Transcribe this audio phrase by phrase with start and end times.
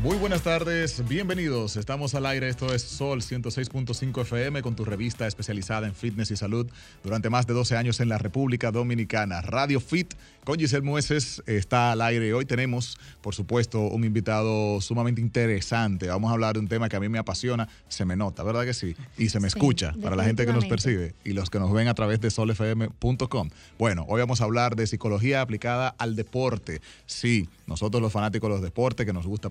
[0.00, 1.76] Muy buenas tardes, bienvenidos.
[1.76, 2.48] Estamos al aire.
[2.48, 6.68] Esto es Sol 106.5 FM con tu revista especializada en fitness y salud
[7.02, 9.42] durante más de 12 años en la República Dominicana.
[9.42, 10.14] Radio Fit
[10.44, 12.32] con Giselle Mueces está al aire.
[12.32, 16.06] Hoy tenemos, por supuesto, un invitado sumamente interesante.
[16.06, 17.68] Vamos a hablar de un tema que a mí me apasiona.
[17.88, 18.94] Se me nota, ¿verdad que sí?
[19.18, 21.72] Y se me Sí, escucha para la gente que nos percibe y los que nos
[21.72, 23.50] ven a través de solfm.com.
[23.80, 26.80] Bueno, hoy vamos a hablar de psicología aplicada al deporte.
[27.06, 29.50] Sí, nosotros los fanáticos de los deportes, que nos gusta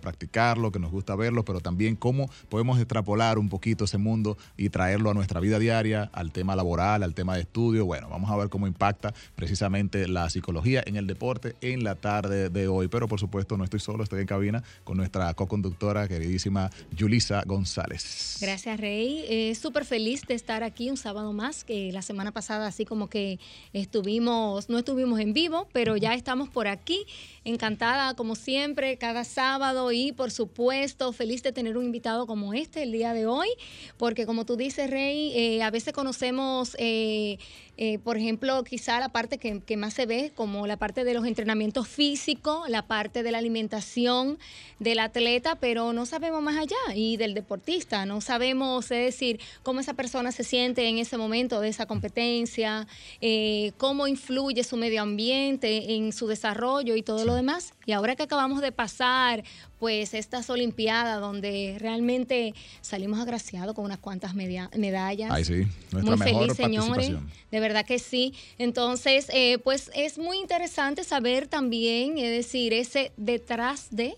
[0.71, 5.09] que nos gusta verlo, pero también cómo podemos extrapolar un poquito ese mundo y traerlo
[5.09, 7.85] a nuestra vida diaria, al tema laboral, al tema de estudio.
[7.85, 12.49] Bueno, vamos a ver cómo impacta precisamente la psicología en el deporte en la tarde
[12.49, 12.87] de hoy.
[12.87, 18.37] Pero por supuesto no estoy solo, estoy en cabina con nuestra co-conductora queridísima Yulisa González.
[18.39, 19.25] Gracias, Rey.
[19.27, 23.09] Eh, Súper feliz de estar aquí un sábado más, que la semana pasada así como
[23.09, 23.39] que
[23.73, 27.05] estuvimos, no estuvimos en vivo, pero ya estamos por aquí.
[27.43, 32.83] Encantada, como siempre, cada sábado y por supuesto feliz de tener un invitado como este
[32.83, 33.49] el día de hoy,
[33.97, 36.75] porque como tú dices, Rey, eh, a veces conocemos...
[36.79, 37.37] eh,
[37.79, 41.13] eh, por ejemplo, quizá la parte que, que más se ve, como la parte de
[41.13, 44.39] los entrenamientos físicos, la parte de la alimentación
[44.79, 49.79] del atleta, pero no sabemos más allá y del deportista, no sabemos, es decir, cómo
[49.79, 52.87] esa persona se siente en ese momento de esa competencia,
[53.21, 57.75] eh, cómo influye su medio ambiente en su desarrollo y todo lo demás.
[57.85, 59.43] Y ahora que acabamos de pasar,
[59.79, 65.29] pues estas Olimpiadas donde realmente salimos agraciados con unas cuantas media- medallas.
[65.31, 67.11] Ay, sí, nuestra Muy mejor feliz, señores.
[67.51, 68.33] De verdad que sí.
[68.57, 74.15] Entonces, eh, pues es muy interesante saber también, es decir, ese detrás de,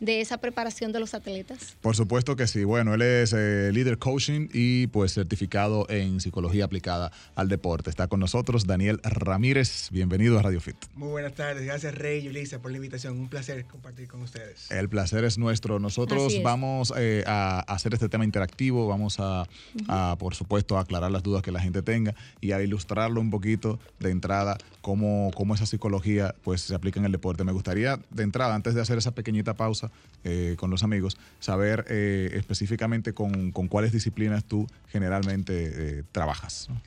[0.00, 1.76] de esa preparación de los atletas.
[1.80, 2.64] Por supuesto que sí.
[2.64, 7.90] Bueno, él es eh, líder coaching y pues certificado en psicología aplicada al deporte.
[7.90, 9.88] Está con nosotros Daniel Ramírez.
[9.90, 10.76] Bienvenido a Radio Fit.
[10.94, 13.18] Muy buenas tardes, gracias Rey y Ulisa por la invitación.
[13.18, 14.70] Un placer compartir con ustedes.
[14.70, 15.78] El placer es nuestro.
[15.78, 16.42] Nosotros es.
[16.42, 19.46] vamos eh, a hacer este tema interactivo, vamos a,
[19.88, 23.30] a, por supuesto, a aclarar las dudas que la gente tenga y a ilustrarlo un
[23.30, 27.44] poquito de entrada, cómo, cómo esa psicología pues, se aplica en el deporte.
[27.44, 29.85] Me gustaría, de entrada, antes de hacer esa pequeñita pausa
[30.24, 36.66] eh, con los amigos, saber eh, específicamente con, con cuáles disciplinas tú generalmente eh, trabajas.
[36.68, 36.80] ¿no?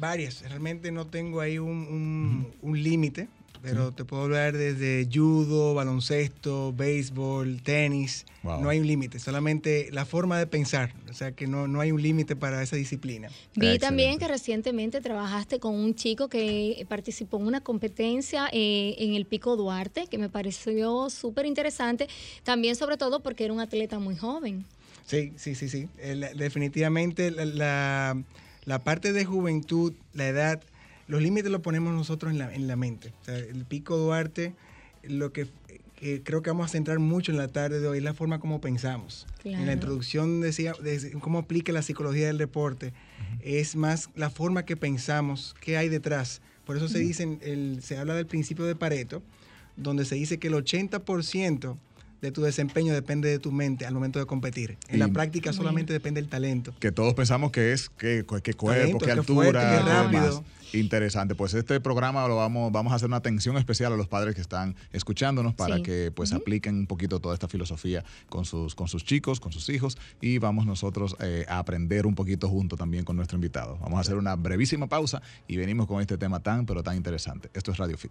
[0.00, 3.28] Varias, realmente no tengo ahí un, un- un límite,
[3.62, 8.24] pero te puedo hablar desde judo, baloncesto, béisbol, tenis.
[8.42, 8.60] Wow.
[8.62, 11.90] No hay un límite, solamente la forma de pensar, o sea que no, no hay
[11.92, 13.28] un límite para esa disciplina.
[13.28, 13.34] Vi
[13.66, 13.78] Excelente.
[13.80, 19.26] también que recientemente trabajaste con un chico que participó en una competencia eh, en el
[19.26, 22.08] Pico Duarte, que me pareció súper interesante,
[22.44, 24.64] también sobre todo porque era un atleta muy joven.
[25.06, 25.88] Sí, sí, sí, sí.
[25.98, 28.22] El- definitivamente la, la-
[28.64, 30.60] la parte de juventud, la edad,
[31.08, 33.12] los límites los ponemos nosotros en la, en la mente.
[33.22, 34.54] O sea, el Pico Duarte,
[35.04, 35.46] lo que,
[35.94, 38.38] que creo que vamos a centrar mucho en la tarde de hoy es la forma
[38.40, 39.26] como pensamos.
[39.44, 42.92] En la introducción decía de cómo aplica la psicología del deporte,
[43.40, 46.40] es más la forma que pensamos, qué hay detrás.
[46.64, 49.22] Por eso se dice, en el- se habla del principio de Pareto,
[49.76, 51.76] donde se dice que el 80%
[52.26, 54.76] de tu desempeño depende de tu mente al momento de competir.
[54.88, 56.74] En Y- la práctica solamente depende del talento.
[56.80, 60.44] que todos pensamos que es qué, qué cuerpo, Talento, qué altura, fuerte, qué rápido.
[60.72, 61.34] Interesante.
[61.36, 64.40] Pues este programa lo vamos, vamos a hacer una atención especial a los padres que
[64.40, 65.82] están escuchándonos para Sí.
[65.84, 69.68] que pues apliquen un poquito toda esta filosofía con sus, con sus chicos, con sus
[69.68, 73.78] hijos y vamos nosotros eh, a aprender un poquito junto también con nuestro invitado.
[73.80, 77.48] Vamos a hacer una brevísima pausa y venimos con este tema tan pero tan interesante.
[77.54, 78.10] Esto es Radio Fit.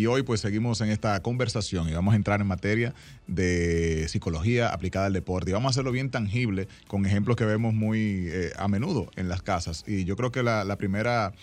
[0.00, 2.94] Y hoy pues seguimos en esta conversación y vamos a entrar en materia
[3.26, 5.50] de psicología aplicada al deporte.
[5.50, 9.28] Y vamos a hacerlo bien tangible con ejemplos que vemos muy eh, a menudo en
[9.28, 9.84] las casas.
[9.86, 11.34] Y yo creo que la, la primera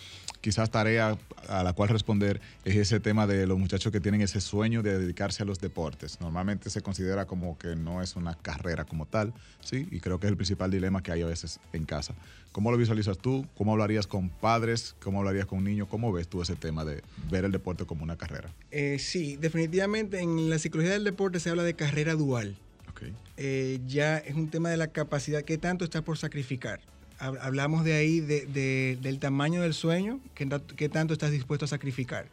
[0.41, 4.41] quizás tarea a la cual responder es ese tema de los muchachos que tienen ese
[4.41, 6.19] sueño de dedicarse a los deportes.
[6.19, 9.87] Normalmente se considera como que no es una carrera como tal, ¿sí?
[9.91, 12.15] Y creo que es el principal dilema que hay a veces en casa.
[12.57, 13.45] ¿Cómo lo visualizas tú?
[13.55, 14.95] ¿Cómo hablarías con padres?
[14.99, 15.87] ¿Cómo hablarías con niños?
[15.91, 18.51] ¿Cómo ves tú ese tema de ver el deporte como una carrera?
[18.71, 22.55] Eh, sí, definitivamente en la psicología del deporte se habla de carrera dual.
[22.89, 23.03] Ok.
[23.37, 26.79] Eh, ya es un tema de la capacidad, qué tanto estás por sacrificar.
[27.19, 31.29] Hab- Hablamos de ahí de- de- del tamaño del sueño, qué, ta- qué tanto estás
[31.29, 32.25] dispuesto a sacrificar.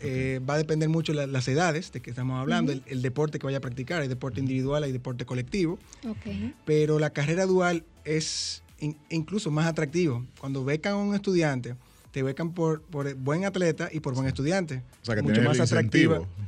[0.00, 3.40] Eh, va a depender mucho la- las edades de que estamos hablando, el, el deporte
[3.40, 6.54] que vaya a practicar, hay deporte individual, hay deporte colectivo, Ok.
[6.64, 10.24] pero la carrera dual es in- incluso más atractivo.
[10.40, 11.74] Cuando becan a un estudiante,
[12.12, 14.82] te becan por, por buen atleta y por buen estudiante.
[15.02, 15.58] O sea, que Mucho más.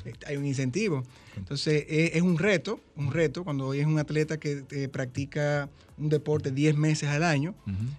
[0.04, 1.02] Eh, Hay un incentivo.
[1.36, 5.68] Entonces, es, es un reto, un reto cuando hoy es un atleta que eh, practica
[5.98, 7.54] un deporte 10 meses al año,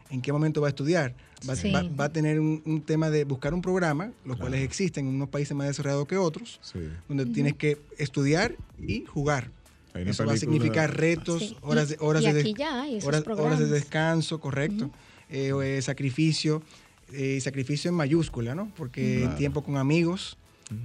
[0.09, 1.13] ¿en qué momento va a estudiar?
[1.47, 1.71] Va, Sí.
[1.71, 5.15] va- va a tener un, un tema de buscar un programa, los cuales existen en
[5.15, 6.79] unos países más desarrollados que otros, Sí.
[7.07, 9.51] donde tienes que estudiar y jugar.
[9.93, 11.57] Hay una Eso va a significar retos, Sí.
[11.61, 12.55] horas, de, horas, de,
[13.03, 14.89] horas, horas de descanso, correcto.
[15.29, 16.61] Eh, eh, sacrificio,
[17.13, 18.71] eh, sacrificio en mayúscula, ¿no?
[18.75, 19.35] Porque Claro.
[19.37, 20.37] tiempo con amigos,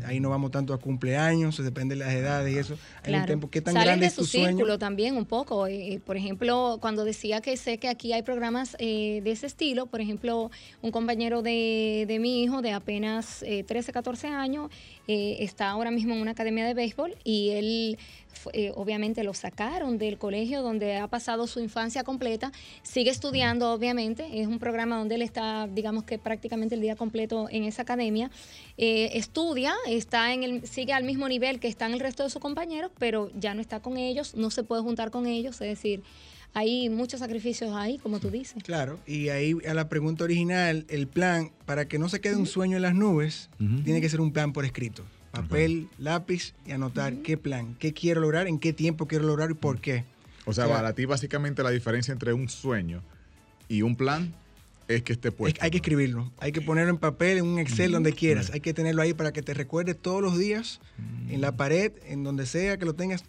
[0.05, 2.75] ahí no vamos tanto a cumpleaños, depende de las edades y eso.
[2.75, 3.27] Hay un Claro.
[3.27, 4.49] tiempo, ¿qué tan Sales grande de es su tu sueño?
[4.51, 5.67] círculo también un poco.
[5.67, 9.87] eh, por ejemplo, cuando decía que sé que aquí hay programas eh, de ese estilo,
[9.87, 10.51] por ejemplo,
[10.83, 14.71] un compañero de, de mi hijo de apenas eh, 13, 14 años
[15.09, 17.99] eh, está ahora mismo en una academia de béisbol y él
[18.53, 22.53] eh, obviamente lo sacaron del colegio donde ha pasado su infancia completa,
[22.83, 27.49] sigue estudiando obviamente, es un programa donde él está, digamos que prácticamente el día completo
[27.51, 28.31] en esa academia,
[28.79, 32.41] eh, estudia, está en el, sigue al mismo nivel que están el resto de sus
[32.41, 36.03] compañeros, pero ya no está con ellos, no se puede juntar con ellos, es decir,
[36.55, 38.63] hay muchos sacrificios ahí, como tú dices.
[38.63, 42.47] Claro, y ahí a la pregunta original, el plan, para que no se quede un
[42.47, 43.49] sueño en las nubes,
[43.85, 45.05] tiene que ser un plan por escrito.
[45.31, 49.55] Papel, lápiz y anotar qué plan, qué quiero lograr, en qué tiempo quiero lograr y
[49.55, 50.05] por qué.
[50.45, 53.01] O sea, O sea, para ti básicamente la diferencia entre un sueño
[53.69, 54.35] y un plan
[54.89, 55.61] es que esté Es- puesto.
[55.63, 55.83] hay que ¿no?
[55.83, 58.51] escribirlo, hay que ponerlo en papel, en un Excel, donde quieras.
[58.53, 60.81] Hay que tenerlo ahí para que te recuerde todos los días,
[61.31, 63.25] en la pared, en donde sea que lo tengas.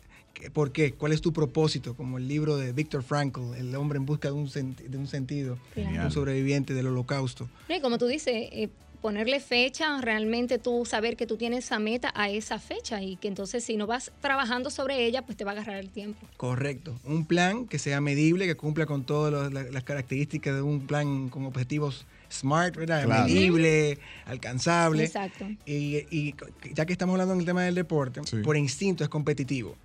[0.51, 0.93] ¿Por qué?
[0.93, 1.95] ¿Cuál es tu propósito?
[1.95, 5.07] Como el libro de Viktor Frankl, El hombre en busca de un, senti- de un
[5.07, 7.49] sentido, un sobreviviente del holocausto.
[7.69, 8.69] No, y como tú dices, eh,
[9.01, 13.27] ponerle fecha, realmente tú saber que tú tienes esa meta a esa fecha y que
[13.27, 16.25] entonces si no vas trabajando sobre ella, pues te va a agarrar el tiempo.
[16.35, 16.99] Correcto.
[17.05, 21.45] Un plan que sea medible, que cumpla con todas las características de un plan con
[21.45, 23.05] objetivos SMART, ¿verdad?
[23.05, 23.25] Claro.
[23.25, 25.03] Medible, alcanzable.
[25.05, 25.45] Exacto.
[25.65, 26.33] Y, y
[26.73, 28.37] ya que estamos hablando en el tema del deporte, Sí.
[28.37, 29.75] por instinto es competitivo.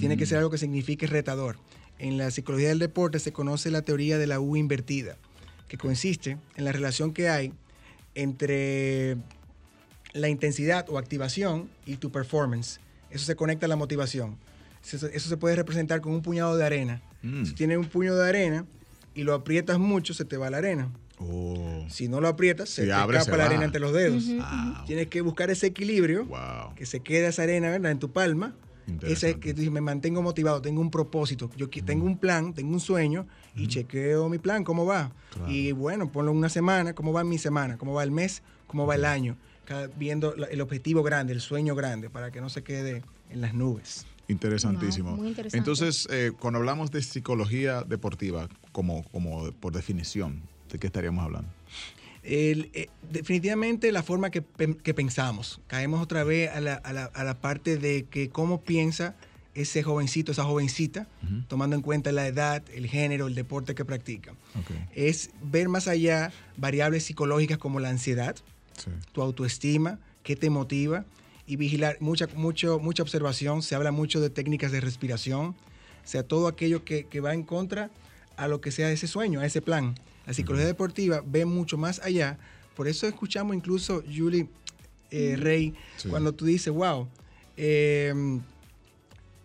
[0.00, 1.56] Tiene que ser algo que signifique retador.
[1.98, 5.16] En la psicología del deporte se conoce la teoría de la U invertida,
[5.68, 7.52] que consiste en la relación que hay
[8.14, 9.16] entre
[10.12, 12.80] la intensidad o activación y tu performance.
[13.10, 14.36] Eso se conecta a la motivación.
[14.84, 17.02] Eso, eso se puede representar con un puñado de arena.
[17.22, 17.44] Mm.
[17.44, 18.64] Si tienes un puño de arena
[19.14, 20.90] y lo aprietas mucho, se te va la arena.
[21.18, 23.50] Oh, Si no lo aprietas, se Si te abre, escapa se la va.
[23.50, 24.24] arena entre los dedos.
[24.40, 26.74] Ah, Tienes que buscar ese equilibrio, wow.
[26.74, 27.92] que se quede esa arena ¿verdad?
[27.92, 28.54] en tu palma.
[29.02, 32.72] Ese que tú dices, me mantengo motivado, tengo un propósito, yo tengo un plan, tengo
[32.72, 35.12] un sueño y chequeo mi plan, cómo va.
[35.32, 35.50] Claro.
[35.50, 38.94] Y bueno, ponlo una semana, cómo va mi semana, cómo va el mes, cómo va
[38.94, 42.62] el año, cada- viendo la- el objetivo grande, el sueño grande, para que no se
[42.62, 44.06] quede en las nubes.
[44.28, 45.16] Interesantísimo.
[45.16, 45.58] Muy interesante.
[45.58, 51.48] Entonces, eh, cuando hablamos de psicología deportiva, como, como por definición, ¿de qué estaríamos hablando?
[52.22, 55.60] El, eh, definitivamente la forma que, pen- que pensamos.
[55.66, 59.14] Caemos otra vez a la, a la- a la parte de que cómo piensa
[59.54, 61.08] ese jovencito, esa jovencita,
[61.48, 64.32] tomando en cuenta la edad, el género, el deporte que practica.
[64.94, 68.36] Es ver más allá variables psicológicas como la ansiedad,
[68.78, 68.90] Sí.
[69.12, 71.04] tu autoestima, qué te motiva
[71.46, 73.62] y vigilar mucha, mucho, mucha observación.
[73.62, 75.54] Se habla mucho de técnicas de respiración, o
[76.04, 77.90] sea, todo aquello que, que va en contra
[78.36, 79.96] a lo que sea ese sueño, a ese plan.
[80.26, 82.38] La psicología deportiva ve mucho más allá.
[82.76, 84.48] Por eso escuchamos incluso, Julie
[85.10, 86.08] eh, Rey, Sí.
[86.08, 87.08] cuando tú dices, wow,
[87.56, 88.40] eh,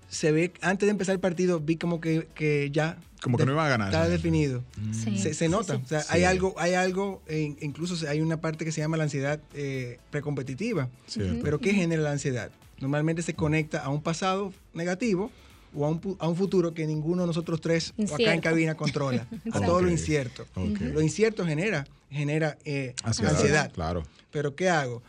[0.10, 2.98] se ve, antes de empezar el partido, vi como que, que ya...
[3.22, 3.88] Como que no iba a ganar.
[3.88, 4.64] Está definido.
[4.92, 5.76] Sí, Se, se nota.
[5.78, 5.82] sí.
[5.84, 6.08] O sea, Sí.
[6.12, 9.98] hay algo, hay algo, eh, incluso hay una parte que se llama la ansiedad eh,
[10.12, 10.90] precompetitiva.
[11.08, 11.40] Cierto.
[11.44, 12.52] Pero ¿qué genera la ansiedad?
[12.80, 15.32] Normalmente se conecta a un pasado negativo
[15.76, 18.42] o a un, a un futuro que ninguno de nosotros tres o acá en Incierto.
[18.42, 19.28] cabina controla.
[19.52, 20.46] a todo lo incierto.
[20.56, 23.72] Lo incierto genera, genera eh, Ansiedad, ansiedad.
[23.74, 24.04] Claro.
[24.32, 25.02] Pero ¿qué hago?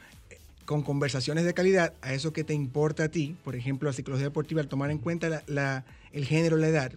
[0.64, 4.26] Con conversaciones de calidad, a eso que te importa a ti, por ejemplo, la psicología
[4.26, 6.92] deportiva, al tomar en cuenta la- la- el género, la edad,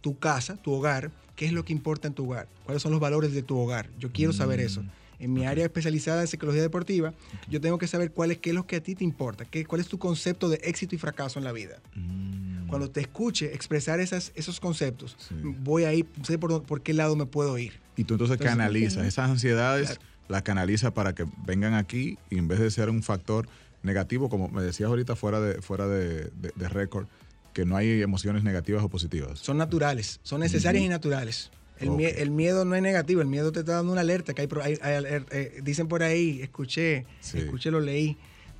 [0.00, 3.00] tu casa, tu hogar, qué es lo que importa en tu hogar, cuáles son los
[3.00, 3.88] valores de tu hogar.
[3.98, 4.84] Yo quiero saber eso.
[5.20, 7.12] En mi área especializada en psicología deportiva,
[7.48, 9.64] yo tengo que saber cuál es, qué es lo que a ti te importa, qué,
[9.64, 11.80] cuál es tu concepto de éxito y fracaso en la vida.
[11.94, 12.68] Mm.
[12.68, 15.34] Cuando te escuche expresar esas, esos conceptos, Sí.
[15.42, 17.72] voy a ir, sé por, por qué lado me puedo ir.
[17.96, 20.02] Y tú entonces, Entonces, canalizas esas ansiedades, Claro.
[20.28, 23.48] las canalizas para que vengan aquí y en vez de ser un factor
[23.82, 27.06] negativo, como me decías ahorita fuera de fuera de, de- de récord,
[27.54, 29.40] que no hay emociones negativas o positivas.
[29.40, 31.50] Son naturales, son necesarias y naturales.
[31.80, 34.34] El, el miedo no es negativo, el miedo te está dando una alerta.
[34.34, 34.48] Que hay,
[34.80, 37.38] hay- eh, dicen por ahí, escuché, Sí.
[37.38, 38.16] escuché, lo leí,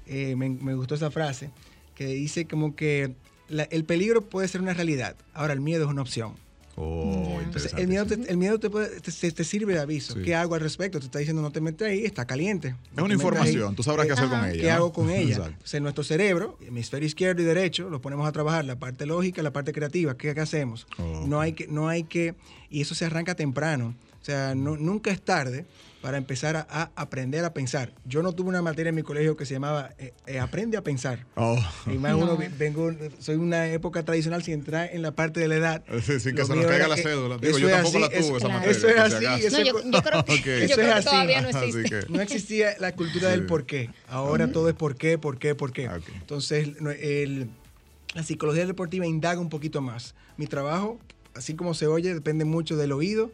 [0.07, 1.51] eh, me, me gustó esa frase,
[1.95, 3.15] que dice como que
[3.49, 6.35] la- el peligro puede ser una realidad, ahora el miedo es una opción.
[6.80, 7.40] Oh.
[7.42, 10.14] Entonces, el miedo, te, el miedo te, puede- te- te sirve de aviso.
[10.14, 10.23] Sí.
[10.23, 11.00] ¿Qué hago al respecto?
[11.00, 12.75] Te está diciendo no te metes ahí, está caliente.
[12.97, 13.75] Es una información, ahí.
[13.75, 14.61] tú sabrás qué hacer con ella.
[14.61, 14.75] ¿Qué ¿no?
[14.75, 15.47] hago con ella?
[15.47, 19.52] Entonces, nuestro cerebro, hemisferio izquierdo y derecho, lo ponemos a trabajar, la parte lógica, la
[19.52, 20.16] parte creativa.
[20.16, 20.87] ¿Qué, qué hacemos?
[20.99, 21.25] Oh.
[21.26, 22.35] No hay que, no hay que,
[22.70, 23.94] y eso se arranca temprano.
[24.20, 25.64] O sea, no- nunca es tarde
[26.02, 27.93] para empezar a, a aprender a pensar.
[28.05, 30.83] Yo no tuve una materia en mi colegio que se llamaba eh, eh, Aprende a
[30.83, 31.26] pensar.
[31.35, 31.59] Oh.
[31.87, 32.19] Y más No.
[32.19, 35.85] uno, vengo, soy una época tradicional sin entrar en la parte de la edad.
[36.02, 37.37] Sí, sin que se nos la que- cédula.
[37.38, 38.55] Digo, yo tampoco así, la tuve esa Claro.
[38.55, 38.71] materia.
[38.76, 41.05] Eso es así, eso No, yo, yo creo, Eso es que así.
[41.09, 41.83] todavía no Así existe.
[42.07, 43.90] que- No existía la cultura del por qué.
[44.09, 45.88] Ahora todo es por qué, por qué, por qué.
[45.88, 46.05] Ok.
[46.14, 46.69] Entonces,
[47.00, 47.50] el-
[48.14, 50.14] la psicología deportiva indaga un poquito más.
[50.37, 50.99] Mi trabajo,
[51.35, 53.31] así como se oye, depende mucho del oído,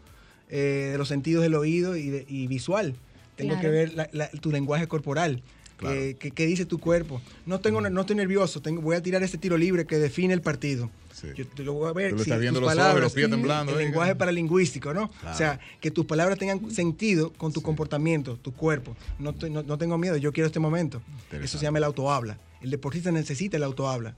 [0.57, 2.95] eh, de los sentidos del oído y, de- y visual.
[3.37, 3.63] Tengo Claro.
[3.63, 5.43] que ver la- la- tu lenguaje corporal.
[5.77, 5.97] Claro.
[6.01, 7.21] eh, ¿qué, qué dice tu cuerpo?
[7.47, 8.63] No tengo, no estoy nervioso.
[8.63, 10.89] Tengo, voy a tirar este tiro libre que define el partido.
[11.13, 11.27] Sí.
[11.35, 12.11] Yo te lo voy a ver.
[12.13, 13.89] Tú le sí, estás viendo tus los ojos palabras, los pies temblando, El venga.
[13.91, 15.11] lenguaje paralingüístico, ¿no?
[15.11, 15.35] Claro.
[15.35, 18.97] O sea, que tus palabras tengan sentido con tu comportamiento, tu cuerpo.
[19.19, 21.03] No, no, no tengo miedo, yo quiero este momento.
[21.33, 22.39] Eso se llama el autohabla.
[22.63, 24.15] El deportista necesita el autohabla.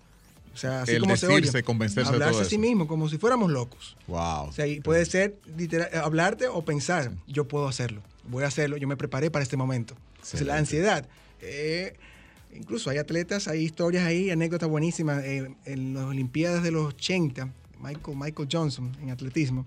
[0.56, 1.62] O sea, así El como se oye.
[1.62, 3.94] convencerse de hablarse todo a sí mismo, como si fuéramos locos.
[4.06, 4.46] Wow.
[4.48, 8.46] O sea, y puede ser literal- eh, hablarte o pensar, yo puedo hacerlo, voy a
[8.46, 9.94] hacerlo, yo me preparé para este momento.
[10.14, 11.06] Entonces, la ansiedad.
[11.42, 11.94] eh,
[12.54, 15.22] incluso hay atletas, hay historias ahí, anécdotas buenísimas.
[15.24, 17.50] eh, en las Olimpiadas de los 80,
[17.82, 19.66] Michael, Michael Johnson en atletismo,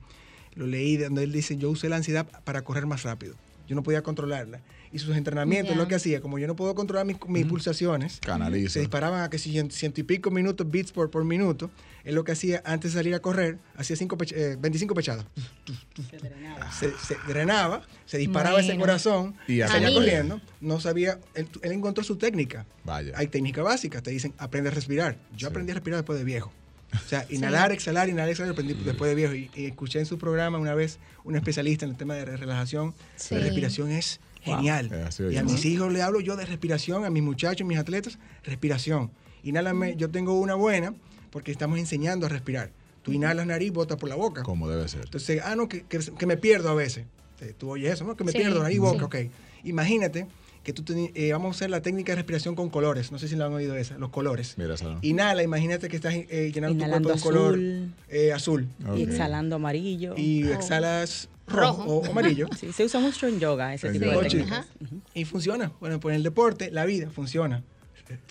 [0.56, 3.36] lo leí donde él dice, yo usé la ansiedad para correr más rápido.
[3.68, 4.60] Yo no podía controlarla.
[4.92, 5.82] Y sus entrenamientos, Ya.
[5.82, 8.74] lo que hacía, como yo no puedo controlar mis, mis pulsaciones, Canaliza.
[8.74, 11.70] se disparaban a que si cien- ciento y pico minutos, beats por, por minuto.
[12.04, 15.26] Él lo que hacía antes de salir a correr, hacía cinco pech- eh, 25 pechadas.
[16.80, 20.42] Se, se drenaba, se disparaba ese corazón Y salía corriendo.
[20.62, 22.66] No sabía, él, él encontró su técnica.
[22.84, 23.14] Vaya.
[23.16, 25.18] Hay técnicas básicas, te dicen, aprende a respirar.
[25.36, 26.52] Yo aprendí a respirar después de viejo.
[26.94, 29.34] O sea, inhalar, exhalar, inhalar, exhalar, aprendí después de viejo.
[29.34, 32.94] Y, y escuché en su programa una vez un especialista en el tema de relajación.
[33.16, 33.36] Sí.
[33.36, 34.20] La respiración es.
[34.42, 34.90] Genial.
[34.92, 38.18] Eh, y a mis hijos le hablo yo de respiración, a mis muchachos, mis atletas,
[38.44, 39.12] respiración.
[39.44, 40.94] Inhálame, yo tengo una buena
[41.32, 42.72] porque estamos enseñando a respirar.
[43.04, 44.44] Tú inhalas nariz, botas por la boca.
[44.44, 45.02] Como debe ser.
[45.06, 47.06] Entonces, ah, no, que, que- que me pierdo a veces.
[47.58, 48.16] Tú oyes eso, ¿no?
[48.18, 48.80] Que me Sí, pierdo, nariz, sí.
[48.82, 49.16] boca, ok.
[49.64, 50.28] Imagínate
[50.64, 53.12] que tú teni- eh, vamos a hacer la técnica de respiración con colores.
[53.14, 54.56] No sé si la han oído esa, los colores.
[54.58, 55.00] Mira, esa no.
[55.02, 57.94] Inhala, imagínate que estás eh, llenando Inhalando tu cuerpo de un color azul.
[58.10, 58.68] eh, azul.
[58.98, 60.16] Y exhalando amarillo.
[60.18, 60.54] Y Oh.
[60.54, 61.96] exhalas rojo, Rojo.
[61.98, 62.48] o amarillo.
[62.58, 64.52] Sí, se usa mucho en yoga ese tipo de técnicas.
[64.52, 64.68] Ajá.
[65.14, 65.72] Y funciona.
[65.80, 67.64] Bueno, pues en el deporte, la vida funciona.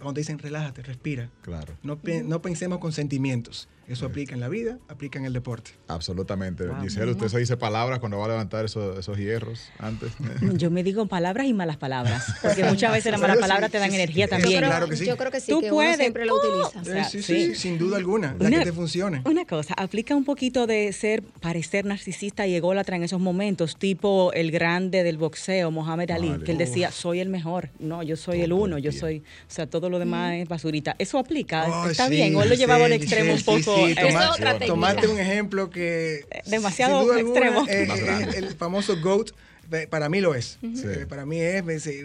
[0.01, 1.31] Cuando dicen relájate, respira.
[1.43, 1.75] Claro.
[1.83, 3.69] No, no pensemos con sentimientos.
[3.88, 5.71] Eso aplica en la vida, aplica en el deporte.
[5.88, 6.66] Absolutamente.
[6.66, 6.83] Wow.
[6.83, 10.12] Giselle, usted se dice palabras cuando va a levantar esos, esos hierros antes.
[10.59, 13.78] Yo me digo palabras y malas palabras, porque muchas veces las malas Sí, palabras te
[13.78, 14.02] dan sí, sí.
[14.02, 14.59] energía Eso Yo también.
[14.61, 15.07] creo, claro que sí.
[15.07, 15.90] yo creo que sí, Tú que puedes.
[15.95, 16.38] uno siempre lo ¡Oh!
[16.64, 16.80] utiliza.
[16.80, 17.47] O sea, sí, sí, sí.
[17.49, 18.37] sí, sin duda alguna.
[18.38, 19.23] La Una- que te funcione.
[19.25, 24.33] Una cosa, aplica un poquito de ser, parecer narcisista y ególatra en esos momentos, tipo
[24.35, 26.45] el grande del boxeo, Mohamed Ali, Vale.
[26.45, 27.71] que él decía, soy el mejor.
[27.78, 30.95] No, yo soy el uno, yo soy, o sea, todo lo demás es basurita.
[30.99, 31.66] ¿Eso aplica?
[31.68, 32.37] Oh, ¿Está sí, bien?
[32.37, 33.77] ¿O él lo llevaba al extremo un poco?
[33.87, 34.66] Sí, eh, Esa toma- es otra técnica.
[34.66, 36.25] Tomate un ejemplo que.
[36.47, 37.66] Demasiado sin duda alguna, extremo.
[37.68, 39.30] eh, eh, el famoso GOAT,
[39.73, 40.58] eh, para mí lo es.
[40.61, 40.82] Sí.
[40.87, 41.62] Eh, Para mí es.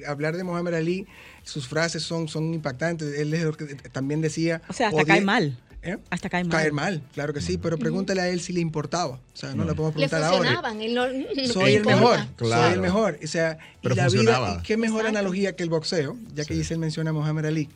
[0.08, 1.08] Hablar de Mohamed Ali,
[1.44, 3.18] sus frases son, son impactantes.
[3.20, 4.62] Él es lo que también decía.
[4.68, 5.58] O sea, hasta odie- cae mal.
[5.86, 5.98] ¿Eh?
[6.12, 6.52] Hasta cae mal.
[6.52, 9.16] Caer mal, claro que sí, pero pregúntale a él si le importaba.
[9.16, 10.38] O sea, no, le podemos Le preguntar ahora.
[10.38, 10.82] funcionaban.
[10.82, 12.20] Él no, no Soy le el mejor.
[12.38, 12.64] Claro.
[12.64, 13.20] soy el mejor.
[13.22, 14.58] O sea, Pero y la vida, funcionaba.
[14.62, 15.20] y qué mejor Exacto.
[15.20, 17.70] analogía que el boxeo, ya que Giselle menciona a Mohamed Ali.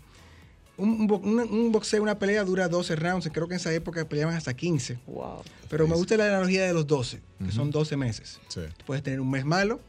[0.77, 4.35] Un, un un- boxeo, una pelea dura 12 rounds, creo que en esa época peleaban
[4.35, 4.99] hasta 15.
[5.07, 5.41] Wow.
[5.69, 8.39] Pero me gusta la analogía de los 12, que son 12 meses.
[8.47, 8.61] Sí.
[8.85, 9.79] Puedes tener un mes malo,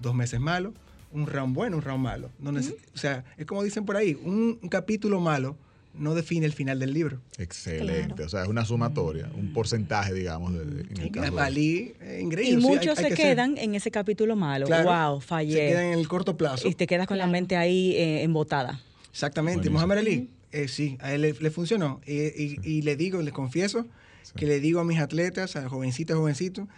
[0.00, 0.72] dos meses malo,
[1.12, 2.30] un round bueno, un round malo.
[2.38, 5.56] No O sea, es como dicen por ahí, un, un capítulo malo
[5.92, 7.20] no define el final del libro.
[7.36, 8.06] Excelente.
[8.14, 8.26] Claro.
[8.26, 10.52] O sea, es una sumatoria, un porcentaje, digamos.
[10.54, 13.16] De, de- en el Y caso Ali, eh, Y engreído, sí, hay- muchos hay se
[13.16, 13.16] ser.
[13.16, 14.66] quedan en ese capítulo malo.
[14.66, 15.52] Claro, wow, fallé.
[15.54, 16.68] Se quedan en el corto plazo.
[16.68, 18.80] y te quedas con la mente ahí eh, embotada.
[19.10, 19.56] Exactamente.
[19.68, 19.78] Buenísimo.
[19.78, 22.00] Mohamed Ali, eh, sí, a él le, le funcionó.
[22.06, 23.86] Y, y- y le digo, le confieso,
[24.36, 26.68] que le digo a mis atletas, a jovencitas, jovencitos,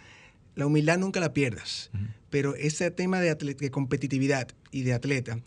[0.55, 1.91] la humildad nunca la pierdas.
[2.29, 3.29] Pero ese tema de,
[3.71, 5.39] competitividad y de atleta,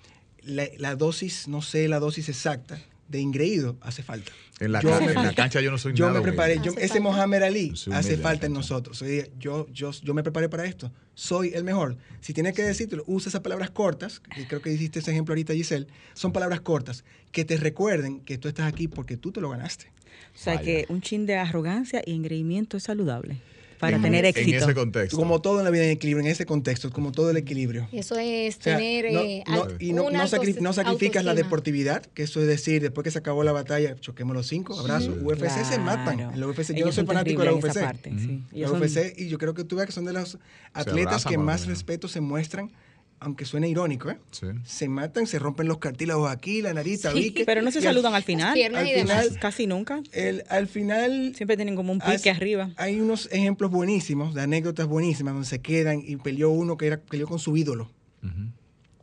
[0.43, 2.79] la, la dosis, no sé la dosis exacta,
[3.09, 4.33] de ingreído hace falta.
[4.61, 6.57] En la, Yo ca- me- en la cancha yo no soy Yo nada me preparé,
[6.63, 7.01] yo- ese.
[7.01, 9.05] Mohamed Ali hace falta en nosotros.
[9.39, 10.93] Yo, yo, yo me preparé para esto.
[11.17, 11.97] Soy el mejor.
[12.21, 15.55] Si tienes que decírtelo, usa esas palabras cortas, y creo que hiciste ese ejemplo ahorita,
[15.55, 15.87] Giselle.
[16.13, 19.87] Son palabras cortas que te recuerden que tú estás aquí porque tú te lo ganaste.
[20.35, 20.65] O sea Vaya.
[20.65, 23.39] que un chin de arrogancia y engreimiento es saludable.
[23.79, 24.65] Para en- tener En éxito.
[24.65, 25.17] ese contexto.
[25.17, 27.89] Como todo en la vida en equilibrio, en ese contexto, como todo el equilibrio.
[27.93, 30.73] Eso es O sea, tener no- eh, no- y no, un no alto sacri- no
[30.73, 34.47] sacrificas la deportividad, que eso es decir, después que se acabó la batalla, choquemos los
[34.47, 35.13] cinco, abrazo.
[35.23, 36.21] UFC se matan.
[36.21, 37.81] En la UFC, yo Ellos no soy fanático de la en UFC.
[37.81, 38.43] parte, sí.
[38.53, 40.39] La son- UFC, y yo creo que tú veas que son de los
[40.73, 42.71] atletas abrazan que más respeto se muestran,
[43.19, 44.19] aunque suene irónico, ¿eh?
[44.31, 44.47] Sí.
[44.65, 47.45] Se matan, se rompen los cartílagos aquí, la nariz, tabique.
[47.45, 48.59] Pero no se al- saludan al final.
[48.75, 50.03] Al final, casi nunca.
[50.13, 52.71] el- al final Siempre tienen como un pique arriba.
[52.77, 57.01] Hay unos ejemplos buenísimos, de anécdotas buenísimas, donde se quedan y peleó uno que era,
[57.01, 57.91] peleó con su ídolo.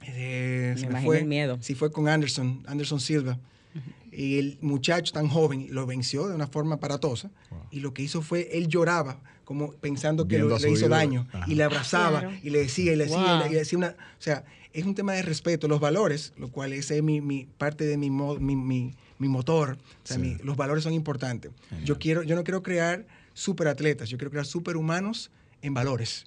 [0.05, 1.57] Eh, Me se imagino fue, el miedo.
[1.61, 3.39] Sí, fue con Anderson, Anderson Silva.
[4.11, 7.31] Y el muchacho tan joven lo venció de una forma aparatosa.
[7.71, 11.27] Y lo que hizo fue, él lloraba, como pensando que lo- le hizo daño.
[11.33, 11.45] Ajá.
[11.51, 12.35] Y le abrazaba, Claro.
[12.43, 13.35] y le decía, y le decía, Wow.
[13.35, 13.87] y le, y le decía una...
[13.89, 17.45] O sea, es un tema de respeto, los valores, lo cual ese es mi, mi-
[17.57, 19.77] parte de mi, mo- mi, mi- mi motor.
[19.77, 20.21] O sea, Sí.
[20.21, 21.51] mi- los valores son importantes.
[21.83, 25.29] Yo, quiero, yo no quiero crear superatletas, yo quiero crear superhumanos
[25.61, 26.25] en valores.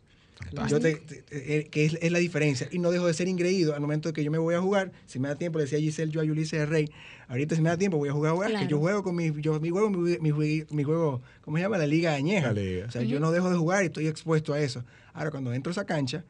[0.69, 2.69] Yo te- te- te- eh, que es, es la diferencia.
[2.71, 4.93] Y no dejo de ser ingreído al momento de que yo me voy a jugar.
[5.07, 6.91] Si me da tiempo, le decía Giselle yo a Ulises Rey.
[7.29, 9.59] Ahorita si me da tiempo voy a jugar, jugar, que yo juego con mi, yo,
[9.61, 11.79] mi juego, mi, mi, jue- mi juego, ¿cómo se llama?
[11.79, 12.49] La liga añeja.
[12.49, 12.87] La liga.
[12.87, 14.85] O sea, yo no dejo de jugar y estoy expuesto a eso.
[15.13, 16.25] Ahora, cuando entro a esa cancha,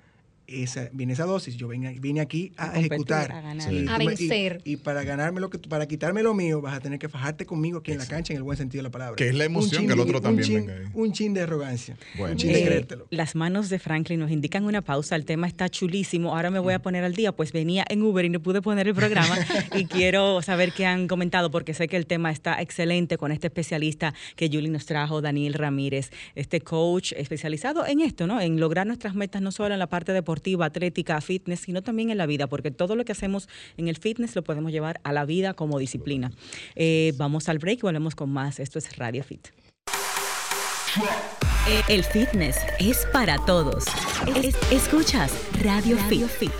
[0.46, 1.56] esa, viene esa dosis.
[1.56, 3.32] Yo vine, vine aquí a, ejecutar.
[3.32, 3.72] a ganar.
[3.72, 4.60] Y- vencer.
[4.64, 7.78] Y, para ganarme lo que para quitarme lo mío, vas a tener que fajarte conmigo
[7.78, 9.16] aquí en la cancha en el buen sentido de la palabra.
[9.16, 10.86] Que es la emoción chin que el de- otro un también chin- venga ahí.
[10.94, 11.96] Un chin de arrogancia.
[12.16, 12.32] Bueno.
[12.32, 13.06] Un chin de Eh, creértelo.
[13.10, 15.16] las manos de Franklin nos indican una pausa.
[15.16, 16.34] El tema está chulísimo.
[16.34, 17.32] Ahora me voy a poner al día.
[17.32, 19.36] Pues venía en Uber y no pude poner el programa.
[19.76, 23.48] y quiero saber qué han comentado, porque sé que el tema está excelente con este
[23.48, 28.40] especialista que Julie nos trajo, Daniel Ramírez, este coach especializado en esto, ¿no?
[28.40, 32.18] En lograr nuestras metas, no solo en la parte deportiva, atlética, fitness, sino también en
[32.18, 35.24] la vida, porque todo lo que hacemos en el fitness lo podemos llevar a la
[35.24, 36.32] vida como disciplina.
[36.74, 38.60] Eh, vamos al break y volvemos con más.
[38.60, 39.48] Esto es Radio Fit.
[41.88, 43.84] El fitness es para todos.
[44.42, 46.50] Es- escuchas Radio, Fit.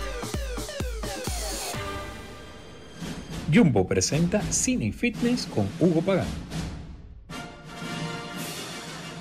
[3.53, 6.27] Jumbo presenta Cine y Fitness con Hugo Pagán.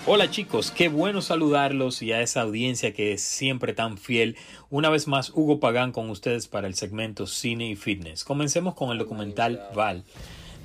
[0.09, 4.37] Hola chicos, qué bueno saludarlos y a esa audiencia que es siempre tan fiel.
[4.71, 8.23] Una vez más, Hugo Pagán con ustedes para el segmento Cine y Fitness.
[8.23, 10.05] Comencemos con el documental Val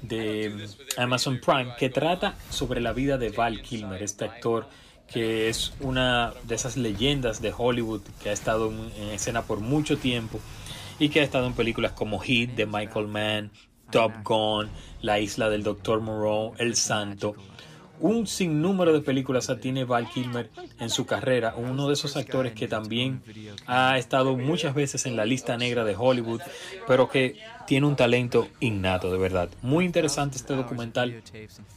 [0.03, 4.67] de Amazon Prime que trata sobre la vida de Val Kilmer, este actor
[5.11, 9.59] que es una de esas leyendas de Hollywood que ha estado en, en escena por
[9.59, 10.39] mucho tiempo
[10.99, 13.51] y que ha estado en películas como Heat de Michael Mann,
[13.91, 14.69] Top Gun,
[15.01, 15.99] La isla del Dr.
[15.99, 17.35] Moreau, El Santo.
[18.01, 22.67] Un sinnúmero de películas tiene Val Kilmer en su carrera, uno de esos actores que
[22.67, 23.21] también
[23.67, 26.41] ha estado muchas veces en la lista negra de Hollywood,
[26.87, 27.35] pero que
[27.67, 29.49] tiene un talento innato, de verdad.
[29.61, 31.21] Muy interesante este documental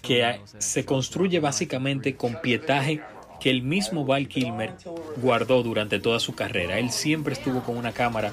[0.00, 3.02] que se construye básicamente con pietaje
[3.38, 4.74] que el mismo Val Kilmer
[5.18, 6.78] guardó durante toda su carrera.
[6.78, 8.32] Él siempre estuvo con una cámara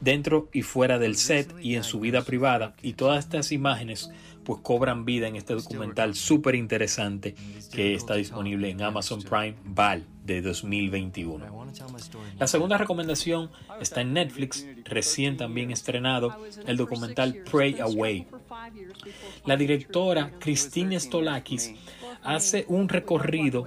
[0.00, 4.10] dentro y fuera del set y en su vida privada y todas estas imágenes
[4.46, 7.34] pues cobran vida en este documental súper interesante
[7.72, 11.44] que está disponible en Amazon Prime Val de 2021.
[12.38, 18.28] La segunda recomendación está en Netflix, recién también estrenado, el documental Pray Away.
[19.46, 21.74] La directora Christine Stolakis
[22.22, 23.66] hace un recorrido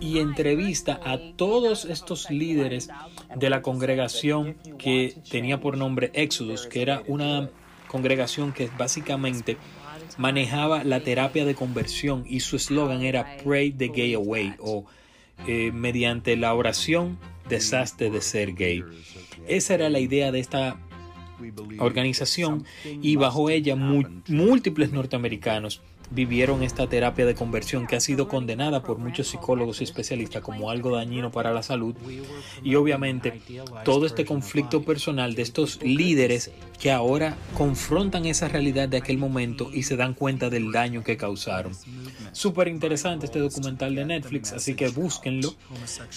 [0.00, 2.88] y entrevista a todos estos líderes
[3.36, 7.48] de la congregación que tenía por nombre Exodus, que era una
[7.86, 9.56] congregación que básicamente
[10.20, 14.84] manejaba la terapia de conversión y su eslogan era Pray the Gay Away o
[15.46, 18.84] eh, mediante la oración deshazte de ser gay.
[19.48, 20.78] Esa era la idea de esta
[21.78, 25.80] organización y bajo ella múltiples norteamericanos
[26.10, 30.70] vivieron esta terapia de conversión que ha sido condenada por muchos psicólogos y especialistas como
[30.70, 31.94] algo dañino para la salud
[32.62, 33.40] y obviamente
[33.84, 39.70] todo este conflicto personal de estos líderes que ahora confrontan esa realidad de aquel momento
[39.72, 41.72] y se dan cuenta del daño que causaron.
[42.32, 45.54] Súper interesante este documental de Netflix, así que búsquenlo.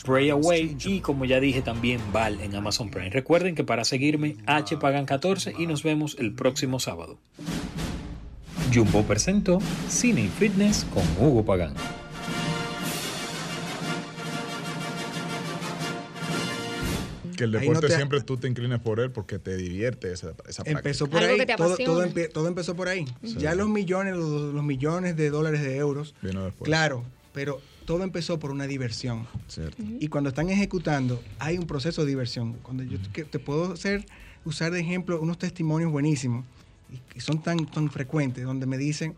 [0.06, 3.10] Pray Away y como ya dije también Val en Amazon Prime.
[3.10, 7.20] Recuerden que para seguirme H pagan 14 y nos vemos el próximo sábado.
[8.74, 9.60] Jumbo presentó
[9.90, 11.74] Cine y Fitness con Hugo Pagán.
[17.38, 20.30] Que el no deporte te- siempre tú te inclinas por él porque te divierte esa,
[20.48, 20.70] esa práctica.
[20.80, 21.92] Empezó por ahí, te todo, apasiona.
[21.94, 23.06] todo, empe- todo empezó por ahí.
[23.24, 26.66] Ya los millones, los, los millones de dólares de euros, Vino después.
[26.68, 29.26] claro, pero todo empezó por una diversión.
[29.48, 29.82] Cierto.
[30.00, 32.54] Y cuando están ejecutando, hay un proceso de diversión.
[32.62, 34.06] Cuando yo que te puedo hacer,
[34.46, 36.46] usar de ejemplo unos testimonios buenísimos,
[37.16, 39.16] y son tan, tan frecuentes, donde me dicen,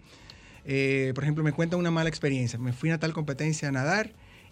[0.65, 2.57] eh, por ejemplo, me cuentan una mala experiencia.
[2.59, 4.11] Me fui a tal competencia a nadar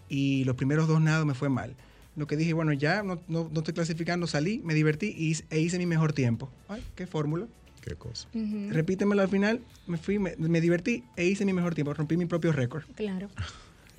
[0.10, 1.76] y los primeros dos nados me fue mal.
[2.16, 5.46] Lo que dije, bueno, ya no, no, no estoy clasificando, salí, me divertí y, hice-
[5.50, 6.50] e hice mi mejor tiempo.
[6.68, 7.48] Ay, qué fórmula.
[7.82, 8.28] Qué cosa.
[8.34, 12.16] Ujú, Repítemelo al final, me fui, me, me divertí e hice mi mejor tiempo, rompí
[12.16, 12.84] mi propio récord.
[12.96, 13.30] Claro.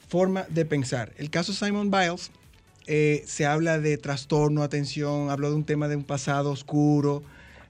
[0.08, 1.12] Forma de pensar.
[1.18, 2.30] El caso Simon Biles
[2.86, 7.22] eh, se habla de trastorno, atención, habló de un tema de un pasado oscuro.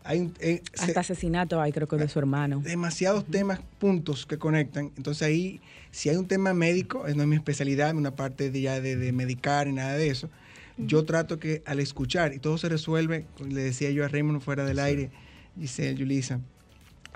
[0.07, 2.61] Hay eh, se- Hasta asesinato hay, creo que de su hermano.
[2.63, 4.93] demasiados temas, puntos que conectan.
[4.97, 8.81] Entonces ahí, si hay un tema médico, no es mi especialidad, una parte de, ya
[8.81, 10.29] de, de medicar y nada de eso.
[10.77, 14.65] Yo trato que al escuchar, y todo se resuelve, le decía yo a Raymond fuera
[14.65, 15.11] del aire,
[15.55, 16.41] dice Yulisa,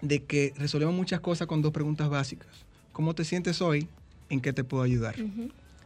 [0.01, 2.49] de que resolvemos muchas cosas con dos preguntas básicas.
[2.93, 3.89] ¿Cómo te sientes hoy?
[4.31, 5.17] ¿En qué te puedo ayudar?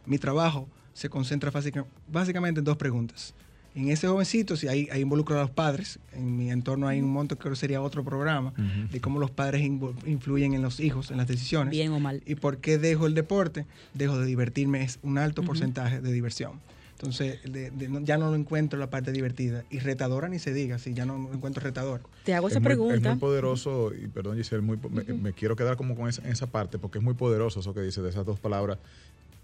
[0.05, 3.33] Mi trabajo se concentra básica- básicamente en dos preguntas.
[3.75, 7.09] En ese jovencito, si hay, hay involucro a los padres, en mi entorno hay un
[7.11, 8.53] monto que creo que sería otro programa,
[8.91, 9.63] de cómo los padres
[10.05, 11.71] influyen en los hijos, en las decisiones.
[11.71, 12.21] Bien o mal.
[12.27, 13.65] ¿Y por qué dejo el deporte?
[13.95, 16.59] Dejo de divertirme, es un alto porcentaje de diversión.
[16.99, 19.65] Entonces, de- de- no- ya no lo encuentro la parte divertida.
[19.71, 22.01] Y retadora ni se diga, si ya no lo encuentro retador.
[22.23, 23.09] Te hago Es esa muy, es pregunta.
[23.09, 26.77] muy poderoso, y perdón Giselle, muy, me, me quiero quedar como con esa, esa parte,
[26.77, 28.77] porque es muy poderoso eso que dice de esas dos palabras,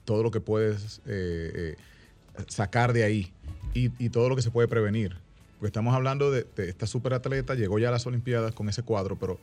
[0.06, 1.76] todo lo que puedes eh, eh,
[2.48, 3.34] sacar de ahí
[3.74, 5.16] y, y todo lo que se puede prevenir.
[5.58, 9.18] Porque estamos hablando de, de esta superatleta, llegó ya a las Olimpiadas con ese cuadro,
[9.18, 9.40] pero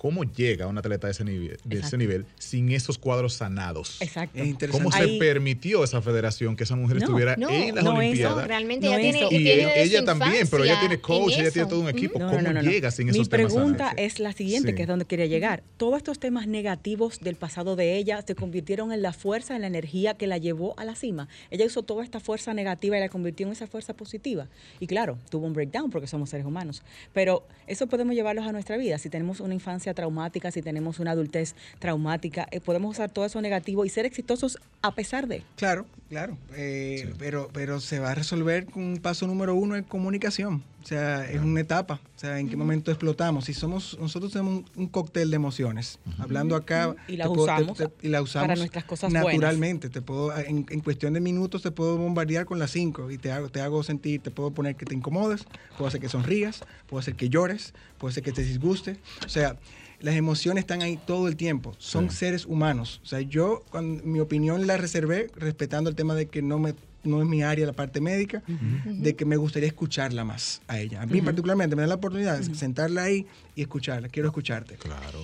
[0.00, 4.00] ¿cómo llega un atleta de ese nivel, de ese nivel sin esos cuadros sanados?
[4.00, 4.38] Exacto.
[4.70, 7.90] ¿Cómo se Ahí- permitió esa federación que esa mujer No, estuviera no, en las no,
[7.92, 8.36] eso Olimpiadas?
[8.36, 11.68] No, realmente No ella tiene, y tiene ella también, pero ella tiene coach, ella tiene
[11.68, 12.18] todo un equipo.
[12.18, 12.70] No, ¿Cómo no, no, no.
[12.70, 13.94] llega sin Mi esos temas pregunta sanados?
[13.98, 14.74] es la siguiente, Sí.
[14.76, 15.62] que es donde quería llegar.
[15.76, 19.66] Todos estos temas negativos del pasado de ella se convirtieron en la fuerza, en la
[19.66, 21.28] energía que la llevó a la cima.
[21.50, 24.46] Ella usó toda esta fuerza negativa y la convirtió en esa fuerza positiva.
[24.80, 26.82] Y claro, tuvo un breakdown porque somos seres humanos.
[27.12, 28.98] Pero eso podemos llevarlos a nuestra vida.
[28.98, 33.40] Si tenemos una infancia traumática, si tenemos una adultez traumática, eh, podemos usar todo eso
[33.40, 35.42] negativo y ser exitosos a pesar de.
[35.56, 36.36] Claro, claro.
[36.54, 37.14] eh, Sí.
[37.18, 40.62] pero, pero se va a resolver con un paso número uno en comunicación.
[40.88, 42.00] O sea, es una etapa.
[42.16, 43.44] O sea, en qué momento explotamos.
[43.44, 45.98] Si somos, nosotros tenemos un, un cóctel de emociones.
[46.18, 46.96] Hablando acá.
[47.06, 49.26] Y la te puedo- te- usamos te- y la usamos para nuestras cosas buenas.
[49.34, 49.90] naturalmente.
[49.90, 53.30] Te puedo, en, en cuestión de minutos te puedo bombardear con las cinco y te
[53.32, 55.44] hago, te hago sentir, te puedo poner que te incomodes,
[55.76, 58.96] puedo hacer que sonrías, puedo hacer que llores, puedo hacer que te disguste.
[59.26, 59.58] O sea,
[60.00, 61.74] las emociones están ahí todo el tiempo.
[61.76, 62.16] Son Sí.
[62.16, 63.02] seres humanos.
[63.02, 66.72] O sea, yo cuando, mi opinión la reservé respetando el tema de que no me
[67.04, 68.42] no es mi área la parte médica,
[68.84, 71.02] de que me gustaría escucharla más a ella.
[71.02, 74.08] A mí particularmente me da la oportunidad de sentarla ahí y escucharla.
[74.08, 74.74] Quiero escucharte.
[74.76, 75.22] Claro.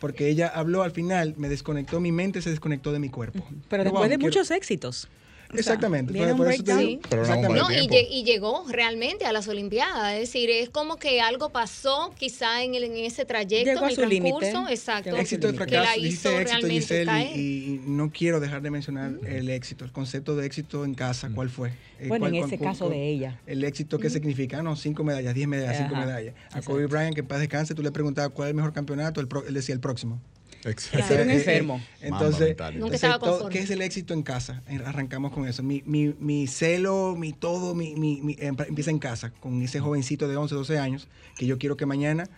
[0.00, 3.46] Porque ella habló al final, me desconectó mi mente, se desconectó de mi cuerpo.
[3.68, 5.08] Pero después wow, de quiero- muchos éxitos.
[5.58, 6.12] Exactamente.
[6.12, 7.00] viene por- un breakdown.
[7.08, 7.60] Pero no exactamente.
[7.88, 10.14] No, y, llegó realmente a las Olimpiadas.
[10.14, 13.90] Es decir, es como que algo pasó quizá en, el- en ese trayecto, Llegó en
[13.90, 15.98] el transcurso, exacto, Llegó a su éxito y que la fracaso.
[16.00, 17.36] hizo Dijiste éxito, realmente Giselle, caer.
[17.36, 21.30] y, y no quiero dejar de mencionar el éxito, el concepto de éxito en casa.
[21.34, 21.70] ¿Cuál fue?
[21.98, 23.40] Eh, Bueno, ¿cuál- en ese cuál- caso cuál- de ella.
[23.46, 24.62] El éxito, ¿qué significa?
[24.62, 26.34] No, cinco medallas, diez medallas, cinco medallas.
[26.52, 26.60] A.
[26.62, 29.28] Kobe Bryant, que en paz descanse, tú le preguntabas cuál es el mejor campeonato, el
[29.28, 30.20] pro- él decía el próximo.
[30.64, 31.06] Exacto.
[31.08, 31.80] Ser un Eh, eh, enfermo.
[32.02, 32.74] Entonces, mental.
[32.74, 33.56] Nunca entonces, estaba todo- conforme.
[33.56, 34.62] ¿qué es el éxito en casa?
[34.84, 35.62] Arrancamos con eso.
[35.62, 39.80] Mi, mi, mi celo, mi todo, mi, mi- mi- em- empieza en casa, con ese
[39.80, 42.28] jovencito de 11, 12 años, que yo quiero que mañana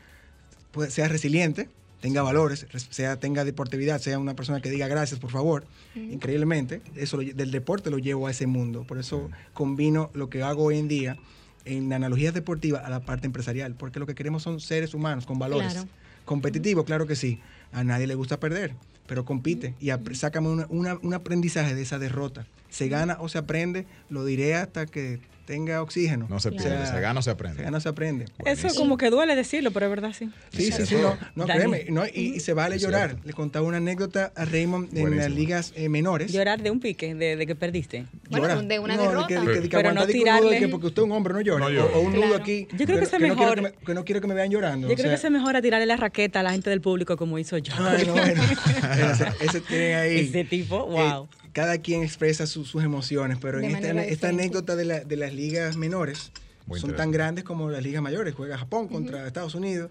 [0.71, 1.69] pues, sea resiliente,
[2.01, 5.65] tenga valores, res- sea, tenga deportividad, sea una persona que diga gracias, por favor.
[5.95, 8.85] Increíblemente, eso lo del deporte lo llevo a ese mundo.
[8.87, 11.17] Por eso combino lo que hago hoy en día
[11.65, 15.39] en analogías deportivas a la parte empresarial, porque lo que queremos son seres humanos con
[15.39, 15.73] valores.
[15.73, 15.89] Claro.
[16.25, 17.41] Competitivo, claro que sí.
[17.73, 18.75] A nadie le gusta perder,
[19.07, 22.47] pero compite y sácame una- una- un aprendizaje de esa derrota.
[22.71, 25.21] Se gana o se aprende, lo diré hasta que
[25.53, 26.27] tenga oxígeno.
[26.31, 27.59] No se O pierde, sea, se gana o se aprende.
[27.59, 28.25] Se gana o se aprende.
[28.25, 28.75] Eso Buenísimo.
[28.75, 30.31] como que duele decirlo, pero es verdad, sí.
[30.51, 33.11] Sí, sí, sí, Eso- no, no créeme, no, y, y se vale Es llorar.
[33.11, 33.27] cierto.
[33.27, 35.29] Le contaba una anécdota a Raymond en Buenísimo.
[35.29, 36.33] las ligas eh, menores.
[36.33, 38.07] Llorar de un pique, de, de que perdiste.
[38.31, 39.27] Bueno, de una No, derrota.
[39.27, 40.59] que- que- que no de que nudo de tirarle.
[40.59, 41.69] que porque usted es un hombre no llora.
[41.69, 41.99] No o-.
[41.99, 42.43] O, un nudo Claro.
[42.43, 42.67] aquí.
[42.77, 43.55] Yo creo que eso es no quiero mejor.
[43.57, 44.89] que, me, que no quiero que me vean llorando.
[44.89, 46.71] Yo o creo que sea, eso es mejor a tirarle la raqueta a la gente
[46.71, 47.75] del público como hizo yo.
[47.79, 48.43] Bueno, bueno.
[49.13, 50.19] ese, ese tiene ahí.
[50.21, 51.29] Ese tipo, Eh, wow.
[51.53, 55.33] Cada quien expresa su- sus emociones, pero De en esta, anécdota de, la- de las
[55.35, 56.33] ligas menores
[56.67, 58.35] Muy son tan grandes como las ligas mayores.
[58.35, 59.91] Juega Japón contra Estados Unidos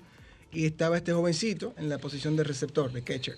[0.51, 3.35] y estaba este jovencito en la posición de receptor, de catcher.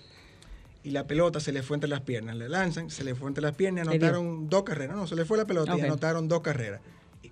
[0.82, 2.36] Y la pelota se le fue entre las piernas.
[2.36, 4.96] Le lanzan, se le fue entre las piernas, anotaron dos carreras.
[4.96, 6.80] No, se le fue la pelota y anotaron dos carreras.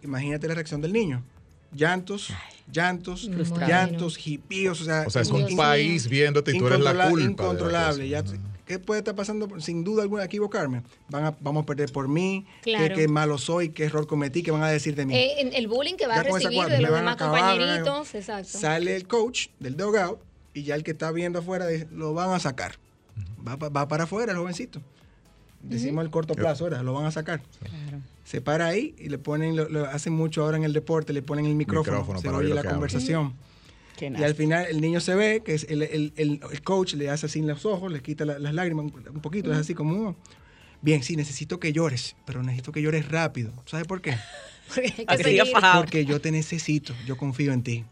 [0.02, 1.22] Imagínate la reacción del niño.
[1.74, 2.28] Llantos,
[2.70, 3.28] llantos,
[3.68, 4.80] llantos, hipíos.
[4.80, 7.08] O sea, O sea, es un país viéndote y tú eres la culpa.
[7.08, 8.08] de la Incontrolable.
[8.08, 8.22] Ya.
[8.66, 9.60] ¿Qué puede estar pasando?
[9.60, 10.82] Sin duda alguna, equivocarme.
[11.08, 12.46] Van a, vamos a perder por mí.
[12.62, 12.94] Claro.
[12.94, 15.14] Qué, qué malo soy, qué error cometí, qué van a decir de mí.
[15.16, 17.14] Eh, el bullying que va a Ya esa recibir cuarta, de los van a demás
[17.16, 18.58] acabar, compañeritos, exacto.
[18.58, 20.20] Sale el coach del dugout
[20.54, 22.76] y ya el que está viendo afuera dice, lo van a sacar.
[23.46, 24.80] Va, pa- va para afuera el jovencito.
[25.62, 27.42] decimos el corto plazo, ahora lo van a sacar.
[28.24, 31.22] Se para ahí y le ponen, lo, lo hacen mucho ahora en el deporte, le
[31.22, 32.74] ponen el micrófono, Micrófono se para oye la hablan.
[34.02, 36.94] Qué Y al final el niño se ve, que es el, el- el- el coach
[36.94, 39.74] le hace así en los ojos, le quita la- las lágrimas un, poquito, es así
[39.74, 40.16] como, "Oh,
[40.80, 43.52] bien, sí, necesito que llores, pero necesito que llores rápido.
[43.64, 44.16] ¿Sabes por qué?
[45.06, 45.06] Porque.
[45.78, 47.84] Porque yo te necesito, yo confío en ti.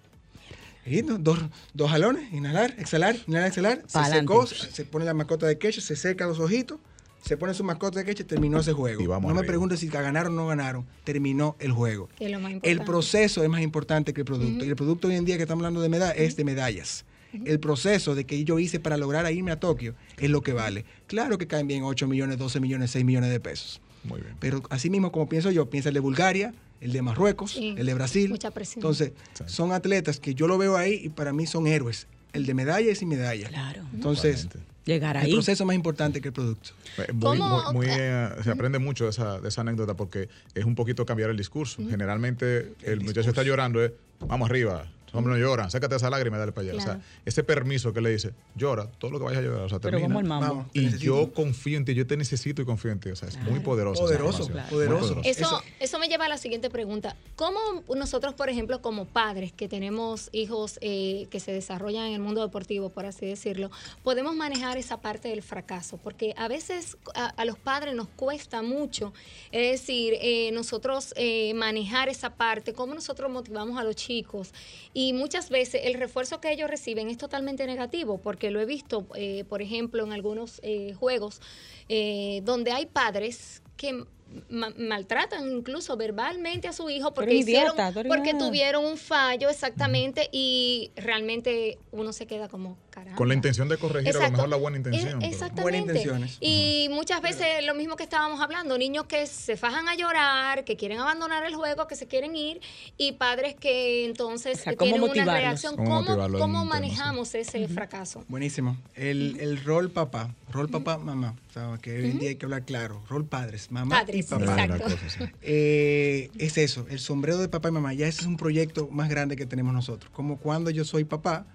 [0.84, 1.38] Y no, dos,
[1.74, 3.82] dos jalones, inhalar, exhalar, inhalar, exhalar.
[3.86, 6.80] Se secó, se pone la mascota de queche, se seca los ojitos,
[7.22, 9.02] se pone su mascota de queche, terminó ese juego.
[9.02, 12.08] Y vamos no me preguntes si ganaron o no ganaron, terminó el juego.
[12.16, 14.64] Que es lo más El proceso es más importante que el producto.
[14.64, 17.04] Y el producto hoy en día que estamos hablando de medallas es de medallas.
[17.44, 20.84] El proceso de que yo hice para lograr irme a Tokio es lo que vale.
[21.06, 23.80] Claro que caen bien 8 millones, 12 millones, 6 millones de pesos.
[24.02, 24.34] Muy bien.
[24.40, 27.86] Pero así mismo como pienso yo, piensa el de Bulgaria, el de Marruecos, Sí, el
[27.86, 28.30] de Brasil.
[28.30, 28.78] mucha presión.
[28.78, 29.12] Entonces,
[29.46, 32.08] son atletas que yo lo veo ahí y para mí son héroes.
[32.32, 33.48] El de medalla y sin medalla.
[33.48, 33.82] Claro.
[33.92, 34.70] Entonces, Totalmente.
[34.90, 36.70] Llegar el proceso es más importante que el producto.
[36.98, 37.62] Eh, Muy, ¿Cómo?
[37.72, 41.06] muy- muy, eh, se aprende mucho de esa, de esa anécdota porque es un poquito
[41.06, 41.80] cambiar el discurso.
[41.88, 43.92] Generalmente el, muchacho está llorando, es,
[44.26, 46.78] vamos arriba, los hombres no lloran, sácate esa lágrima y dale para allá.
[46.78, 49.68] O sea, ese permiso que le dice, llora, todo lo que vayas a llorar, o
[49.68, 50.14] sea, Pero termina.
[50.14, 50.66] vamos al mambo.
[50.72, 51.04] Y necesito.
[51.04, 53.10] yo confío en ti, yo te necesito y confío en ti.
[53.10, 54.02] O sea, es muy poderoso.
[54.02, 54.60] Poderoso, claro.
[54.62, 55.20] muy poderoso.
[55.24, 57.16] Eso, Eso- eso me lleva a la siguiente pregunta.
[57.36, 57.58] ¿Cómo
[57.96, 62.40] nosotros, por ejemplo, como padres que tenemos hijos eh, que se desarrollan en el mundo
[62.42, 63.70] deportivo, por así decirlo,
[64.02, 65.96] podemos manejar esa parte del fracaso?
[65.98, 69.12] Porque a veces a, a los padres nos cuesta mucho,
[69.52, 74.52] es decir, eh, nosotros eh, manejar esa parte, cómo nosotros motivamos a los chicos.
[74.94, 79.06] Y muchas veces el refuerzo que ellos reciben es totalmente negativo, porque lo he visto,
[79.14, 81.40] eh, por ejemplo, en algunos eh, juegos
[81.88, 84.04] eh, donde hay padres que
[84.48, 90.28] ma- maltratan incluso verbalmente a su hijo porque hicieron idiota, porque tuvieron un fallo exactamente
[90.32, 93.16] y realmente uno se queda como caramba.
[93.16, 94.32] Con la intención de corregir a lo Exacto.
[94.36, 95.18] mejor la buena Eh, intención.
[95.20, 95.62] pero- Exactamente.
[95.62, 96.36] Buenas intenciones.
[96.40, 100.76] Y muchas veces lo mismo que estábamos hablando, niños que se fajan a llorar, que
[100.76, 102.60] quieren abandonar el juego, que se quieren ir,
[102.96, 105.76] y padres que entonces O sea, eh, ¿cómo tienen una reacción.
[105.76, 106.82] ¿Cómo ¿Cómo, motivarlos en cómo un tema, sí.
[106.82, 108.24] manejamos ese fracaso?
[108.28, 108.76] Buenísimo.
[108.94, 111.34] El, el rol papá, rol papá, mamá.
[111.50, 113.02] O sea, que hoy en día hay que hablar claro.
[113.08, 114.64] Rol padres, mamá Padres, y papá.
[114.64, 115.28] Exacto.
[115.42, 117.92] Eh, es eso, el sombrero de papá y mamá.
[117.92, 120.10] Ya ese es un proyecto más grande que tenemos nosotros.
[120.14, 121.46] Como cuando yo soy papá,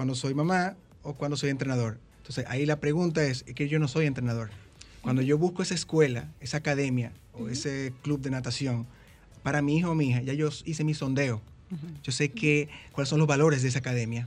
[0.00, 1.98] cuando soy mamá o cuando soy entrenador.
[2.16, 4.48] Entonces ahí la pregunta es, es que yo no soy entrenador.
[5.02, 8.86] Cuando yo busco esa escuela, esa academia o ese club de natación
[9.42, 11.42] para mi hijo o mi hija, ya yo hice mi sondeo.
[12.02, 14.26] Yo sé que, cuáles son los valores de esa academia.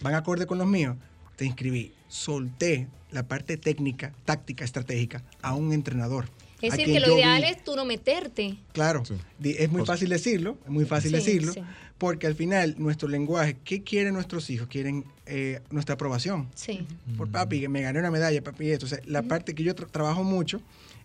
[0.00, 0.96] ¿Van acorde con los míos?
[1.36, 1.92] Te inscribí.
[2.08, 6.28] Solté la parte técnica, táctica, estratégica a un entrenador.
[6.62, 7.20] Es decir, que lo vi.
[7.20, 8.56] ideal es tú no meterte.
[8.72, 9.14] Claro, Sí.
[9.58, 11.60] es muy fácil decirlo, es muy fácil Sí, decirlo, sí.
[11.98, 14.68] porque al final nuestro lenguaje, ¿qué quieren nuestros hijos?
[14.68, 16.48] Quieren eh, nuestra aprobación.
[16.54, 16.86] Sí.
[17.16, 18.86] Por papi, que me gané una medalla, papi, esto.
[18.86, 20.60] O sea, la parte que yo tra- trabajo mucho,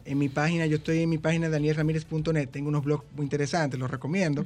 [0.05, 3.91] en mi página, yo estoy en mi página danielramirez.net, tengo unos blogs muy interesantes, los
[3.91, 4.45] recomiendo.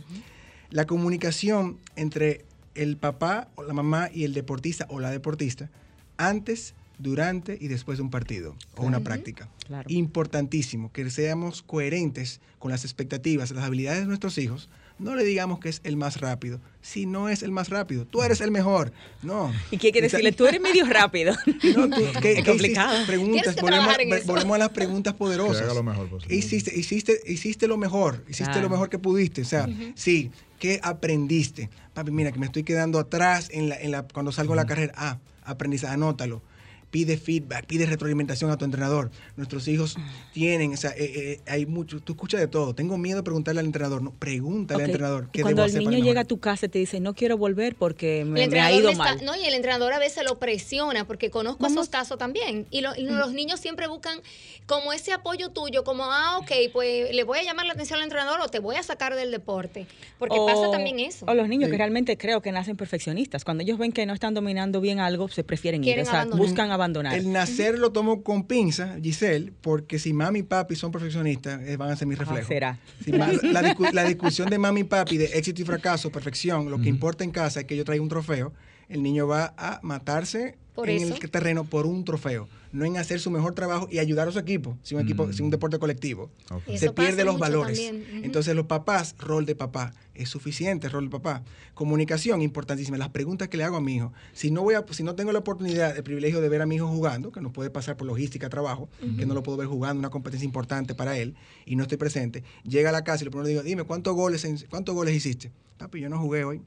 [0.71, 2.45] La comunicación entre
[2.76, 5.69] el papá o la mamá y el deportista o la deportista
[6.17, 9.49] antes, durante y después de un partido o una práctica.
[9.67, 9.89] Claro.
[9.89, 14.69] Importantísimo que seamos coherentes con las expectativas, las habilidades de nuestros hijos.
[14.99, 16.59] No le digamos que es el más rápido.
[16.83, 18.93] Si no es el más rápido, tú eres el mejor.
[19.23, 19.51] No.
[19.71, 20.31] ¿Y qué hay que O sea, decirle?
[20.31, 21.33] Tú eres medio rápido.
[21.75, 22.93] no, tú, ¿qué- Es qué complicado.
[22.93, 23.07] hiciste?
[23.11, 24.27] Preguntas, que volvemos, en eso.
[24.27, 25.57] volvemos a las preguntas poderosas.
[25.57, 26.35] Que haga lo mejor posible.
[26.35, 28.61] Hiciste, hiciste, hiciste lo mejor, hiciste Claro.
[28.61, 29.41] lo mejor que pudiste.
[29.41, 31.71] O sea, sí, ¿qué aprendiste?
[31.95, 34.67] Papi, mira, que me estoy quedando atrás en la, en la, cuando salgo a la
[34.67, 34.93] carrera.
[34.95, 36.43] Ah, aprendizaje, anótalo.
[36.91, 39.12] Pide feedback, pide retroalimentación a tu entrenador.
[39.38, 39.95] Nuestros hijos
[40.34, 42.75] tienen, o sea, eh, eh, hay mucho, tú escuchas de todo.
[42.75, 44.01] Tengo miedo de preguntarle al entrenador.
[44.01, 45.27] No, pregúntale al entrenador.
[45.30, 46.99] Y ¿qué Cuando debo el hacer para niño llega a tu casa y te dice,
[46.99, 49.25] no quiero volver porque El me, me ha entrenador ido me está- mal.
[49.25, 51.77] no, y el entrenador a veces lo presiona, porque conozco Vamos.
[51.77, 52.67] esos casos también.
[52.71, 54.19] Y, lo- y los niños siempre buscan
[54.65, 58.04] como ese apoyo tuyo, como, ah, ok, pues le voy a llamar la atención al
[58.04, 59.88] entrenador o te voy a sacar del deporte.
[60.19, 61.25] Porque pasa también eso.
[61.25, 61.71] O los niños Sí.
[61.71, 63.45] que realmente creo que nacen perfeccionistas.
[63.45, 66.01] Cuando ellos ven que no están dominando bien algo, se prefieren ir.
[66.01, 66.38] O sea, abandonar.
[66.45, 66.80] buscan abandonar.
[67.17, 71.77] El nacer lo tomo con pinza, Giselle, porque si mami y papi son perfeccionistas, eh,
[71.77, 72.47] van a ser mi reflejo.
[72.47, 72.77] será.
[73.03, 76.69] Si ma- la, discu- la discusión de mami y papi de éxito y fracaso, perfección,
[76.71, 78.53] lo que importa en casa es que yo traiga un trofeo,
[78.89, 81.15] el niño va a matarse Por en eso.
[81.21, 84.39] el terreno por un trofeo, no en hacer su mejor trabajo y ayudar a su
[84.39, 86.31] equipo, si un equipo, si un deporte colectivo.
[86.77, 87.77] Se pierde los valores.
[88.25, 91.43] Entonces los papás, rol de papá, es suficiente rol de papá.
[91.73, 92.97] Comunicación, importantísima.
[92.97, 94.13] Las preguntas que le hago a mi hijo.
[94.34, 96.75] Si no voy a, si no tengo la oportunidad, el privilegio de ver a mi
[96.75, 99.99] hijo jugando, que no puede pasar por logística, trabajo, que no lo puedo ver jugando,
[99.99, 103.31] una competencia importante para él, y no estoy presente, llega a la casa y lo
[103.31, 105.51] primero digo, dime, ¿cuántos goles, en- cuántos goles hiciste?
[105.77, 106.62] Papi, yo no jugué hoy.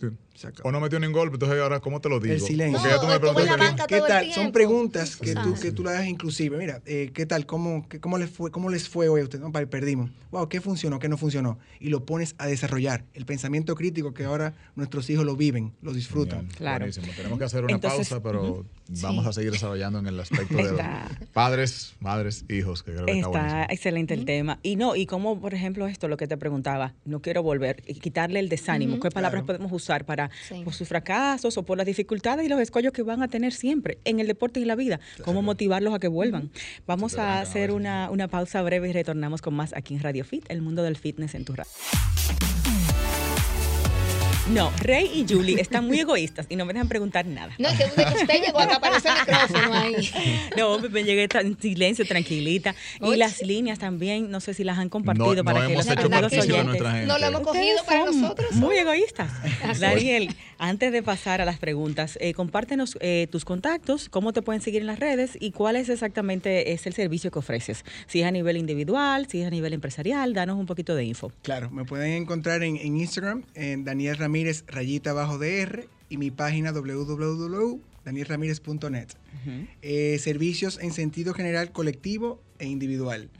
[0.00, 0.06] Sí.
[0.64, 2.34] O no metió ni un golpe, entonces ahora, ¿cómo te lo digo?
[2.34, 2.78] El silencio.
[2.80, 4.32] Porque ya tú me preguntas ¿Qué tal?
[4.32, 6.56] Son preguntas que tú, que tú le das inclusive.
[6.58, 7.46] Mira, eh, ¿qué tal?
[7.46, 9.42] ¿Cómo, qué- cómo, les fue, ¿Cómo les fue hoy a ustedes?
[9.44, 10.10] No, perdimos.
[10.30, 10.98] Wow, ¿qué funcionó?
[10.98, 11.58] ¿Qué no funcionó?
[11.78, 13.04] Y lo pones a desarrollar.
[13.14, 16.46] El pensamiento crítico que ahora nuestros hijos lo viven, lo disfrutan.
[16.46, 16.78] Bien, Claro.
[16.80, 17.06] buenísimo.
[17.14, 18.64] Tenemos que hacer una Entonces, pausa, pero
[19.02, 19.28] vamos Sí.
[19.30, 23.26] a seguir desarrollando en el aspecto de Está- padres, madres, hijos, que creo que está,
[23.28, 23.66] Está buenísimo.
[23.70, 24.58] excelente el tema.
[24.62, 27.94] Y no, y como por ejemplo esto, lo que te preguntaba, no quiero volver, y
[27.94, 28.98] quitarle el desánimo.
[29.00, 29.58] ¿Qué palabras Claro.
[29.58, 30.62] podemos usar para Sí.
[30.64, 33.98] por sus fracasos o por las dificultades y los escollos que van a tener siempre
[34.04, 35.00] en el deporte y en la vida?
[35.24, 36.50] ¿Cómo motivarlos a que vuelvan?
[36.86, 40.44] Vamos a hacer una, una pausa breve y retornamos con más aquí en Radio Fit,
[40.48, 41.70] el mundo del fitness en tu radio.
[44.50, 47.54] No, Rey y Julie están muy egoístas y no me dejan preguntar nada.
[47.58, 50.10] No, es que usted llegó acá aparece el micrófono ahí.
[50.58, 52.74] No, me llegué en silencio, tranquilita.
[53.00, 53.16] Y Oye.
[53.18, 55.94] las líneas también, no sé si las han compartido No- para no que hemos los
[55.96, 57.06] hecho amigos oyentes- nuestra gente.
[57.06, 58.52] No lo hemos Ustedes cogido para son nosotros.
[58.52, 59.30] Muy egoístas.
[59.80, 64.60] Daniel, antes de pasar a las preguntas, eh, compártenos eh, tus contactos, cómo te pueden
[64.60, 67.84] seguir en las redes y cuál es exactamente es el servicio que ofreces.
[68.08, 71.32] Si es a nivel individual, si es a nivel empresarial, danos un poquito de info.
[71.42, 74.31] Claro, me pueden encontrar en, en Instagram, en Daniel Ramírez,
[74.66, 79.08] rayita abajo DR, y mi página www.danielramirez.net.
[79.80, 83.30] Eh, servicios en sentido general, colectivo e individual.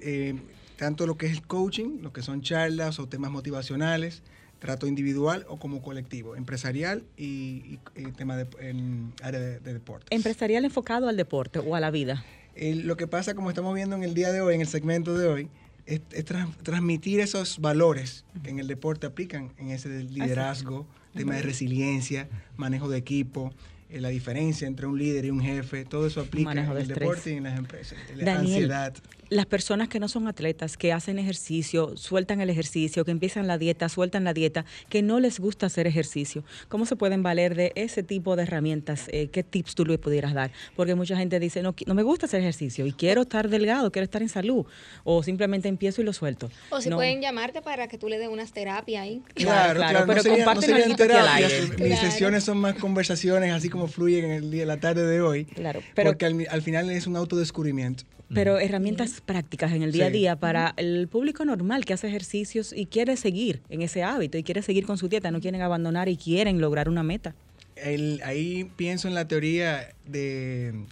[0.00, 0.34] Eh,
[0.76, 4.22] tanto lo que es el coaching, lo que son charlas o temas motivacionales,
[4.58, 9.74] trato individual o como colectivo, empresarial y, y, eh, tema de en área de, de
[9.74, 10.08] deportes.
[10.10, 12.24] Empresarial enfocado al deporte o a la vida.
[12.56, 15.18] Eh, lo que pasa, como estamos viendo en el día de hoy, en el segmento
[15.18, 15.48] de hoy,
[15.86, 16.24] es, es
[16.62, 22.88] transmitir esos valores que en el deporte aplican, en ese liderazgo, tema de resiliencia, manejo
[22.88, 23.52] de equipo,
[23.90, 26.82] eh, la diferencia entre un líder y un jefe, todo eso aplica Manejo en el
[26.82, 26.98] estrés.
[26.98, 27.98] deporte y en las empresas.
[28.16, 28.94] La Daniel, ansiedad.
[29.34, 33.58] Las personas que no son atletas, que hacen ejercicio, sueltan el ejercicio, que empiezan la
[33.58, 37.72] dieta, sueltan la dieta, que no les gusta hacer ejercicio, ¿cómo se pueden valer de
[37.74, 39.06] ese tipo de herramientas?
[39.08, 40.52] Eh, ¿Qué tips tú le pudieras dar?
[40.76, 44.04] Porque mucha gente dice, no, no me gusta hacer ejercicio y quiero estar delgado, quiero
[44.04, 44.66] estar en salud,
[45.02, 46.48] o simplemente empiezo y lo suelto.
[46.70, 46.94] O si No.
[46.94, 49.20] pueden llamarte para que tú le des unas terapias ahí.
[49.34, 51.96] Claro, claro, pero no serían, no terapias, mis Claro.
[52.08, 55.80] sesiones son más conversaciones, así como fluyen en el día, la tarde de hoy, Claro,
[55.96, 58.04] pero- porque al, al final es un autodescubrimiento.
[58.32, 62.72] Pero herramientas prácticas en el día a día para el público normal que hace ejercicios
[62.72, 66.08] y quiere seguir en ese hábito y quiere seguir con su dieta, no quieren abandonar
[66.08, 67.34] y quieren lograr una meta.
[67.76, 70.84] El- ahí pienso en la teoría de,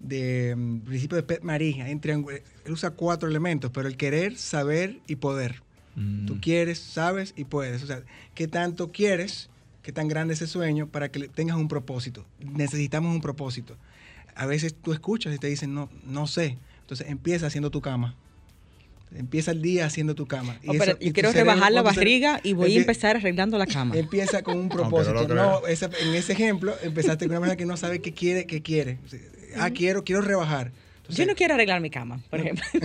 [0.00, 5.16] de mm, principio de Pet triangu- Él usa cuatro elementos, pero el querer, saber y
[5.16, 5.62] poder.
[5.94, 6.26] Mm.
[6.26, 7.82] Tú quieres, sabes y puedes.
[7.82, 8.02] O sea,
[8.34, 9.48] ¿qué tanto quieres?
[9.82, 12.26] ¿Qué tan grande es ese sueño para que tengas un propósito?
[12.40, 13.76] Necesitamos un propósito.
[14.34, 16.58] A veces tú escuchas y te dicen, no, no sé.
[16.88, 18.14] Entonces empieza haciendo tu cama.
[19.14, 20.56] Empieza el día haciendo tu cama.
[20.62, 23.66] Y Oh, eso- y quiero cerebro, rebajar la barriga y voy a empezar arreglando la
[23.66, 23.94] cama.
[23.98, 25.28] Empieza con un no propósito.
[25.34, 28.62] No, esa- en ese ejemplo, empezaste con una persona que no sabe qué quiere, qué
[28.62, 28.98] quiere.
[29.58, 30.72] Ah, quiero, quiero rebajar.
[31.08, 32.64] Yo no quiero arreglar mi cama, por ejemplo.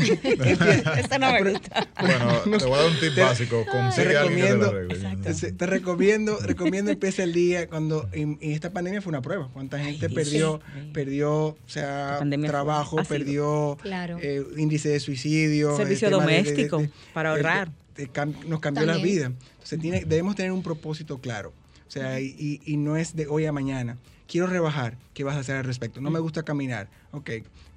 [0.97, 1.87] Esa no me gusta.
[1.99, 3.63] Bueno, te voy a dar un tip básico.
[3.65, 8.37] Te Consigue alguien que te lo recomiendo, te recomiendo, recomiendo empieza el día cuando y,
[8.49, 9.49] y esta pandemia fue una prueba.
[9.53, 10.89] Cuánta gente perdió, sí.
[10.93, 14.17] perdió, o sea, La fue- trabajo, perdió Claro.
[14.21, 17.71] eh, índice de suicidio, Servicio de- de- doméstico, de- para de- ahorrar.
[17.95, 19.15] de- de cam- nos cambió la También.
[19.15, 19.25] vida.
[19.53, 21.53] Entonces tiene, debemos tener un propósito claro.
[21.87, 23.97] O sea, y, y- y no es de hoy a mañana.
[24.27, 26.01] Quiero rebajar, ¿qué vas a hacer al respecto?
[26.01, 26.87] No me gusta caminar.
[27.11, 27.29] Ok,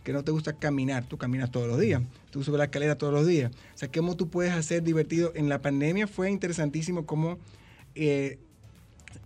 [0.06, 3.12] que no te gusta caminar, tú caminas todos los días, tú subes la escalera todos
[3.12, 3.50] los días.
[3.74, 5.32] O sea, ¿cómo tú puedes hacer divertido?
[5.34, 7.38] En la pandemia fue interesantísimo cómo
[7.96, 8.38] eh,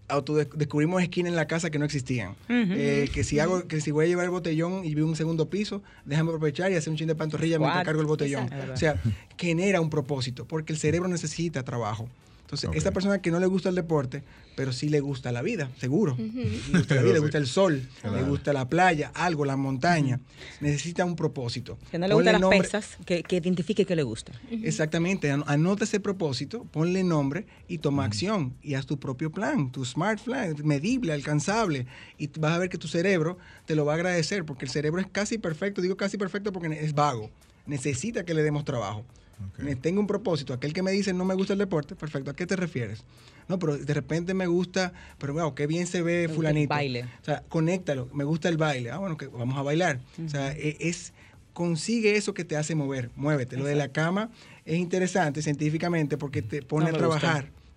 [0.08, 2.34] autodescubrimos esquinas en la casa que no existían.
[2.48, 5.50] Eh, que si hago, que si voy a llevar el botellón y vivo un segundo
[5.50, 7.84] piso, déjame aprovechar y hacer un chin de pantorrilla mientras What?
[7.84, 8.44] cargo el botellón.
[8.44, 8.72] Exacto.
[8.72, 9.02] O sea,
[9.36, 12.08] genera un propósito, porque el cerebro necesita trabajo.
[12.50, 12.74] Entonces, Ok.
[12.74, 14.24] esta persona que no le gusta el deporte,
[14.56, 16.16] pero sí le gusta la vida, seguro.
[16.18, 20.18] Le gusta la vida, le gusta el sol, le gusta la playa, algo, la montaña.
[20.60, 21.78] Necesita un propósito.
[21.92, 24.32] Que no le Ponle gustan las nombre- pesas, que, que identifique que le gusta.
[24.50, 29.70] Exactamente, an- anota ese propósito, ponle nombre y toma acción y haz tu propio plan,
[29.70, 31.86] tu smart plan, medible, alcanzable
[32.18, 35.00] y vas a ver que tu cerebro te lo va a agradecer porque el cerebro
[35.00, 37.30] es casi perfecto, digo casi perfecto porque es vago,
[37.66, 39.04] necesita que le demos trabajo.
[39.48, 39.58] Ok.
[39.60, 42.34] Ne- Tengo un propósito, aquel que me dice no me gusta el deporte, perfecto, ¿a
[42.36, 43.02] qué te refieres?
[43.48, 46.68] No, pero de repente me gusta, pero wow, qué bien se ve gusta el fulanito.
[46.68, 47.02] baile.
[47.20, 48.90] O sea, conéctalo, me gusta el baile.
[48.90, 49.98] Ah, bueno, que vamos a bailar.
[50.24, 51.12] O sea, e- es
[51.52, 53.56] consigue eso que te hace mover, muévete.
[53.56, 54.30] Lo de la cama
[54.64, 57.20] es interesante científicamente porque te pone No a gusta.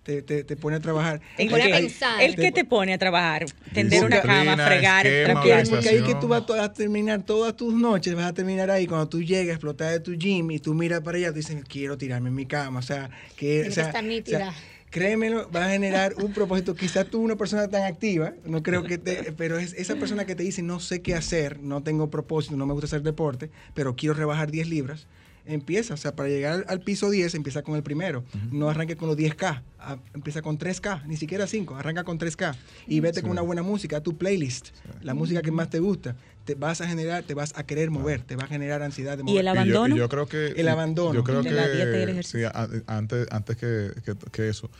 [0.04, 1.22] Te, te, te pone a trabajar.
[1.38, 2.22] El pone a que, pensar.
[2.22, 5.68] el que te pone a trabajar, tender una cama, fregar, esquema, trapear.
[5.68, 9.08] Porque ahí que tú vas a terminar todas tus noches, vas a terminar ahí cuando
[9.08, 11.96] tú llegas a explotar de tu gym y tú miras para allá, tú dices, quiero
[11.96, 12.80] tirarme en mi cama.
[12.80, 14.54] O sea, que, o que sea, estar o sea,
[14.94, 16.76] créemelo, va a generar un propósito.
[16.76, 19.32] Quizás tú, una persona tan activa, no creo que te.
[19.32, 22.64] Pero es esa persona que te dice, no sé qué hacer, no tengo propósito, no
[22.66, 25.06] me gusta hacer deporte, pero quiero rebajar 10 libras.
[25.46, 28.24] Empieza, o sea, para llegar al piso 10, empieza con el primero.
[28.50, 32.56] No arranque con los 10K, ah, empieza con 3K, ni siquiera 5, arranca con 3K.
[32.86, 34.68] Y vete con una buena música, tu playlist,
[35.02, 36.16] la música que más te gusta.
[36.46, 39.22] Te vas a generar, te vas a querer mover, te va a generar ansiedad de
[39.22, 39.36] mover.
[39.36, 39.86] ¿Y el abandono?
[39.86, 40.46] Y yo, y yo creo que.
[40.56, 41.14] El abandono.
[41.14, 41.54] Yo creo De que.
[41.54, 42.40] la dieta y el ejercicio.
[42.50, 44.70] sí, a- antes antes que, que- que eso,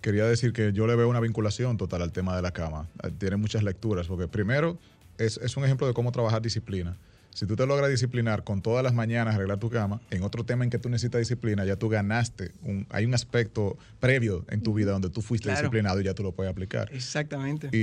[0.00, 2.88] quería decir que yo le veo una vinculación total al tema de la cama.
[3.18, 4.78] Tiene muchas lecturas, porque primero
[5.18, 6.96] es, es un ejemplo de cómo trabajar disciplina.
[7.34, 10.62] Si tú te logras disciplinar con todas las mañanas arreglar tu cama, en otro tema
[10.64, 12.52] en que tú necesitas disciplina, ya tú ganaste.
[12.62, 15.60] Un, hay un aspecto previo en tu vida donde tú fuiste Claro.
[15.62, 16.88] disciplinado y ya tú lo puedes aplicar.
[16.92, 17.68] Exactamente.
[17.72, 17.78] Y,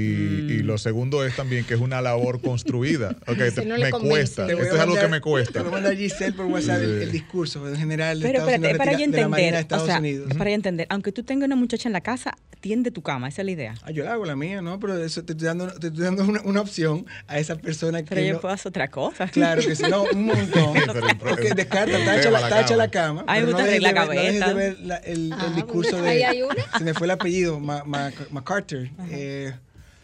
[0.53, 3.15] y lo segundo es también que es una labor construida.
[3.27, 4.09] Ok, te- Si no le me convence.
[4.09, 4.47] cuesta.
[4.47, 5.51] Esto a es algo que mandar- me cuesta.
[5.53, 7.03] Te voy a mandar a Giselle por WhatsApp el, Sí.
[7.03, 9.61] el discurso en general de Pero Estados espérate, Unidos, para yo de entender, de o
[9.61, 10.33] Estados sea, Unidos.
[10.37, 13.41] para yo entender, aunque tú tengas una muchacha en la casa, tiende tu cama, esa
[13.41, 13.75] es la idea.
[13.83, 14.79] Ah, yo la hago la mía, ¿no?
[14.79, 18.09] Pero eso te estoy dando, te estoy dando una, una opción a esa persona que
[18.09, 19.27] Pero yo no- puedo hacer otra cosa.
[19.27, 20.73] Claro que sí, no, un montón.
[21.19, 22.77] Porque descarta, tacha, la, la tacha cama.
[22.77, 23.23] la cama.
[23.27, 26.17] Ay, gusta dejes de arreglar ver- no dejes de ver la- el, el discurso ahí
[26.17, 26.25] de.
[26.25, 26.77] hay una.
[26.77, 28.89] Se me fue el apellido, Ma- Ma- MacArthur.
[29.09, 29.53] Eh,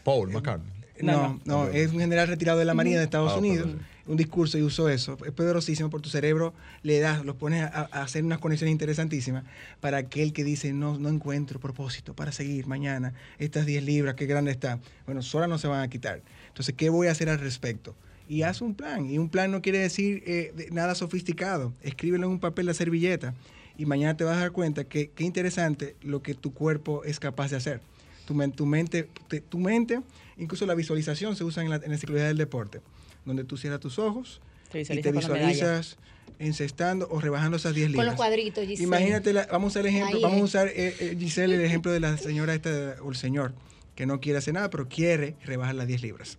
[0.04, 0.72] Paul McCartney.
[1.02, 3.68] no, no, es un general retirado de la Marina de Estados Ah, Unidos.
[3.68, 3.98] perdón.
[4.08, 5.18] Un discurso y usó eso.
[5.26, 9.44] Es poderosísimo por tu cerebro, le das, los pones a, a hacer unas conexiones interesantísimas
[9.82, 13.12] para aquel que dice, no, no encuentro propósito para seguir mañana.
[13.38, 14.80] Estas 10 libras, qué grande está.
[15.06, 16.22] Bueno, solas no se van a quitar.
[16.48, 17.96] Entonces, ¿qué voy a hacer al respecto?
[18.30, 19.10] Y haz un plan.
[19.10, 21.74] Y un plan no quiere decir eh, de- nada sofisticado.
[21.82, 23.34] Escríbelo en un papel, la servilleta.
[23.78, 27.20] Y mañana te vas a dar cuenta que qué interesante lo que tu cuerpo es
[27.20, 27.82] capaz de hacer.
[28.26, 30.02] Tu, men- tu mente, te- tu mente,
[30.38, 32.82] incluso la visualización se usa en la, en la psicología del deporte,
[33.24, 35.98] donde tú cierras tus ojos Te y te visualizas
[36.40, 38.06] encestando o rebajando esas 10 libras.
[38.06, 38.84] Con los cuadritos, Giselle.
[38.84, 41.62] Imagínate, la- vamos a usar el ejemplo, Ahí vamos a usar, eh, eh, Giselle, el
[41.66, 43.54] ejemplo de la señora esta, o el señor,
[43.96, 46.38] que no quiere hacer nada, pero quiere rebajar las 10 libras.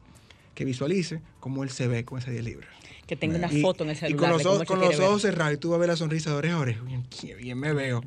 [0.59, 2.69] Que visualice cómo él se ve con esas 10 libras.
[3.07, 4.19] Que tenga una Y- foto en el y celular.
[4.19, 6.31] con los ojos, se con los ojos cerrados y tú vas a ver la sonrisa
[6.31, 6.81] de oreja a oreja.
[7.39, 8.03] Bien me veo.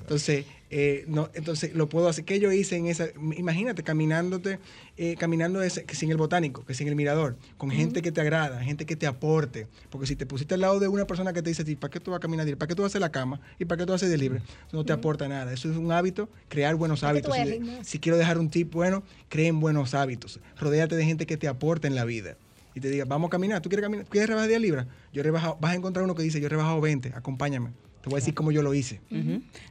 [0.00, 2.24] Entonces, eh, no, entonces lo puedo hacer.
[2.24, 3.08] ¿Qué yo hice en esa?
[3.36, 4.60] Imagínate caminándote,
[4.96, 8.20] eh, caminando ese, que sin el botánico, que sin el mirador, con gente que te
[8.20, 9.66] agrada, gente que te aporte.
[9.90, 12.12] Porque si te pusiste al lado de una persona que te dice ¿para qué tú
[12.12, 12.46] vas a caminar?
[12.56, 13.40] ¿Para qué tú vas a hacer la cama?
[13.58, 14.42] ¿Y para qué tú vas a hacer de libre?
[14.72, 15.52] No te aporta nada.
[15.52, 17.52] Eso es un hábito, crear buenos ¿Para qué tú hábitos.
[17.66, 20.38] Si, de- si quiero dejar un tip bueno, creen buenos hábitos.
[20.58, 22.36] Rodéate de gente que te aporte en la vida.
[22.74, 23.60] Y te diga, vamos a caminar.
[23.60, 24.06] ¿Tú quieres caminar?
[24.06, 24.86] ¿Quieres rebajar 10 libras?
[25.12, 27.70] Yo he rebajado, vas a encontrar uno que dice, yo he rebajado 20, acompáñame.
[28.02, 28.98] Te voy a decir cómo yo lo hice.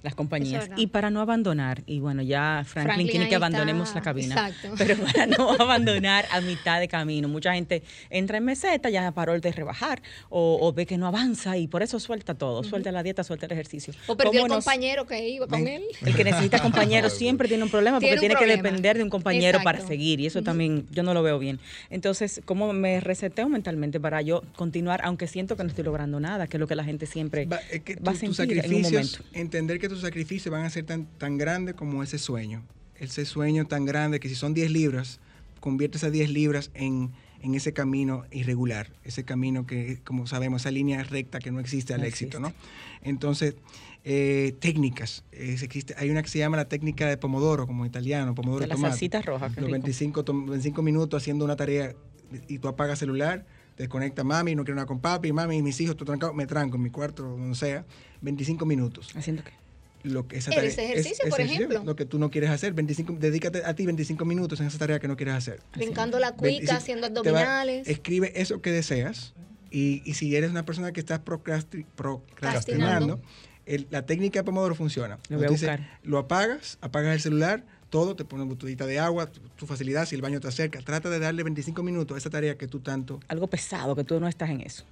[0.03, 0.69] Las compañías.
[0.77, 3.99] Y para no abandonar, y bueno, ya Franklin, Franklin quiere que abandonemos está.
[3.99, 4.35] la cabina.
[4.35, 4.75] Exacto.
[4.77, 7.27] Pero para no abandonar a mitad de camino.
[7.27, 11.07] Mucha gente entra en meseta, ya paró el de rebajar, o, o ve que no
[11.07, 12.63] avanza y por eso suelta todo.
[12.63, 13.93] Suelta la dieta, suelta el ejercicio.
[14.05, 15.83] O perdió el ¿Cómo nos- compañero que iba con él.
[16.05, 19.03] El que necesita compañeros siempre tiene un problema porque Tiene un tiene, que depender de
[19.03, 21.59] un compañero para seguir y eso también yo no lo veo bien.
[21.89, 26.45] Entonces, ¿cómo me reseteo mentalmente para yo continuar aunque siento que no estoy logrando nada,
[26.45, 29.79] que es lo que la gente siempre Va- es que va tus en sacrificios, entender
[29.79, 32.63] que tus sacrificios van a ser tan, tan grandes como ese sueño.
[32.95, 35.19] Ese sueño tan grande que si son 10 libras,
[35.59, 37.11] convierte esas 10 libras en,
[37.41, 41.93] en ese camino irregular, ese camino que, como sabemos, esa línea recta que no existe
[41.93, 42.59] al No éxito, existe.
[42.59, 42.99] ¿no?
[43.01, 43.55] Entonces,
[44.03, 45.23] eh, técnicas.
[45.31, 48.71] Es- existe, hay una que se llama la técnica de Pomodoro, como italiano, Pomodoro De
[48.71, 48.91] tomate.
[48.91, 49.71] salsita roja, qué Los rico.
[49.71, 51.95] 25, tom- 25 minutos haciendo una tarea
[52.47, 53.45] y tú apagas celular,
[53.83, 56.75] desconecta mami, no quiero nada con papi, mami y mis hijos, tú trancado, me tranco
[56.75, 57.85] en mi cuarto, donde sea,
[58.21, 59.09] 25 minutos.
[59.15, 59.51] ¿Haciendo qué?
[60.03, 61.83] Lo que esa tarea- ejercicio, por ejemplo.
[61.83, 64.99] Lo que tú no quieres hacer, 25, dedícate a ti 25 minutos en esa tarea
[64.99, 65.61] que no quieres hacer.
[65.75, 67.87] Brincando la cuica, 25 haciendo te va- abdominales.
[67.87, 69.33] escribe eso que deseas
[69.71, 73.19] y, y si eres una persona que estás procrasti- procrastinando,
[73.65, 75.19] el- la técnica de Pomodoro funciona.
[75.29, 79.41] Lo voy a lo apagas, apagas el celular, todo, te pones botellita de agua, tu,
[79.55, 82.57] tu facilidad, si el baño te acerca, trata de darle 25 minutos a esa tarea
[82.57, 84.83] que tú tanto Algo pesado, que tú no estás en eso.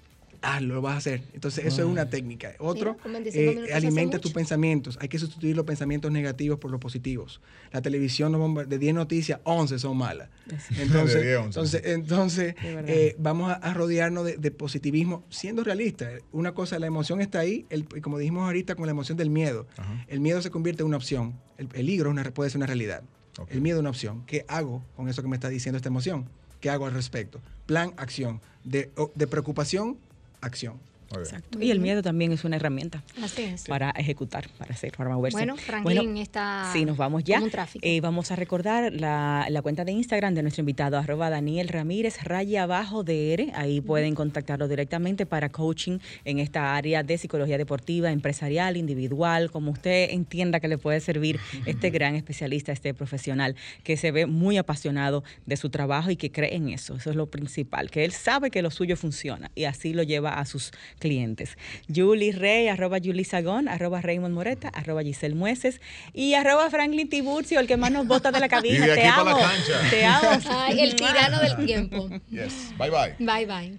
[0.41, 1.23] Ah, lo vas a hacer.
[1.33, 2.53] Entonces, eso es una técnica.
[2.59, 4.97] Otro, con 25 eh, alimenta tus pensamientos.
[5.01, 7.41] Hay que sustituir los pensamientos negativos por los positivos.
[7.71, 10.29] La televisión nos bomba- de 10 noticias, 11 son malas.
[10.77, 11.47] Entonces, De 10, 11.
[11.47, 16.21] entonces, entonces eh, vamos a, a rodearnos de, de positivismo siendo realistas.
[16.31, 19.67] Una cosa, la emoción está ahí, el- como dijimos ahorita, con la emoción del miedo.
[19.77, 20.05] Ajá.
[20.07, 21.33] El miedo se convierte en una opción.
[21.57, 23.03] El peligro una- puede ser una realidad.
[23.49, 24.23] El miedo es una opción.
[24.25, 26.27] ¿Qué hago con eso que me está diciendo esta emoción?
[26.59, 27.39] ¿Qué hago al respecto?
[27.67, 28.41] Plan, acción.
[28.63, 29.97] De, de preocupación,
[30.41, 30.79] acción.
[31.15, 31.59] Exacto.
[31.61, 33.65] Y el miedo también es una herramienta Así es.
[33.65, 35.37] para ejecutar, para hacer, para moverse.
[35.37, 37.35] Bueno, Franklin está Sí, nos vamos ya.
[37.35, 37.85] como un tráfico.
[37.85, 42.23] Eh, vamos a recordar la, la cuenta de Instagram de nuestro invitado, arroba Daniel Ramírez,
[42.23, 43.51] raya abajo DR.
[43.55, 49.71] Ahí pueden contactarlo directamente para coaching en esta área de psicología deportiva, empresarial, individual, como
[49.71, 54.57] usted entienda que le puede servir este gran especialista, este profesional que se ve muy
[54.57, 56.95] apasionado de su trabajo y que cree en eso.
[56.95, 60.39] Eso es lo principal, que él sabe que lo suyo funciona y así lo lleva
[60.39, 61.57] a sus clientes.
[61.93, 65.81] Julie Rey, arroba Julie Sagón, arroba Raymond Moreta, arroba Giselle Mueces
[66.13, 68.85] y arroba Franklin Tiburcio, el que más nos bota de la Y cabina.
[68.85, 69.37] Te para la amo.
[69.39, 69.89] cancha.
[69.89, 70.29] Te amo.
[70.49, 72.09] Ay, el tirano del tiempo.
[72.29, 72.73] Yes.
[72.77, 73.15] Bye bye.
[73.19, 73.77] Bye bye.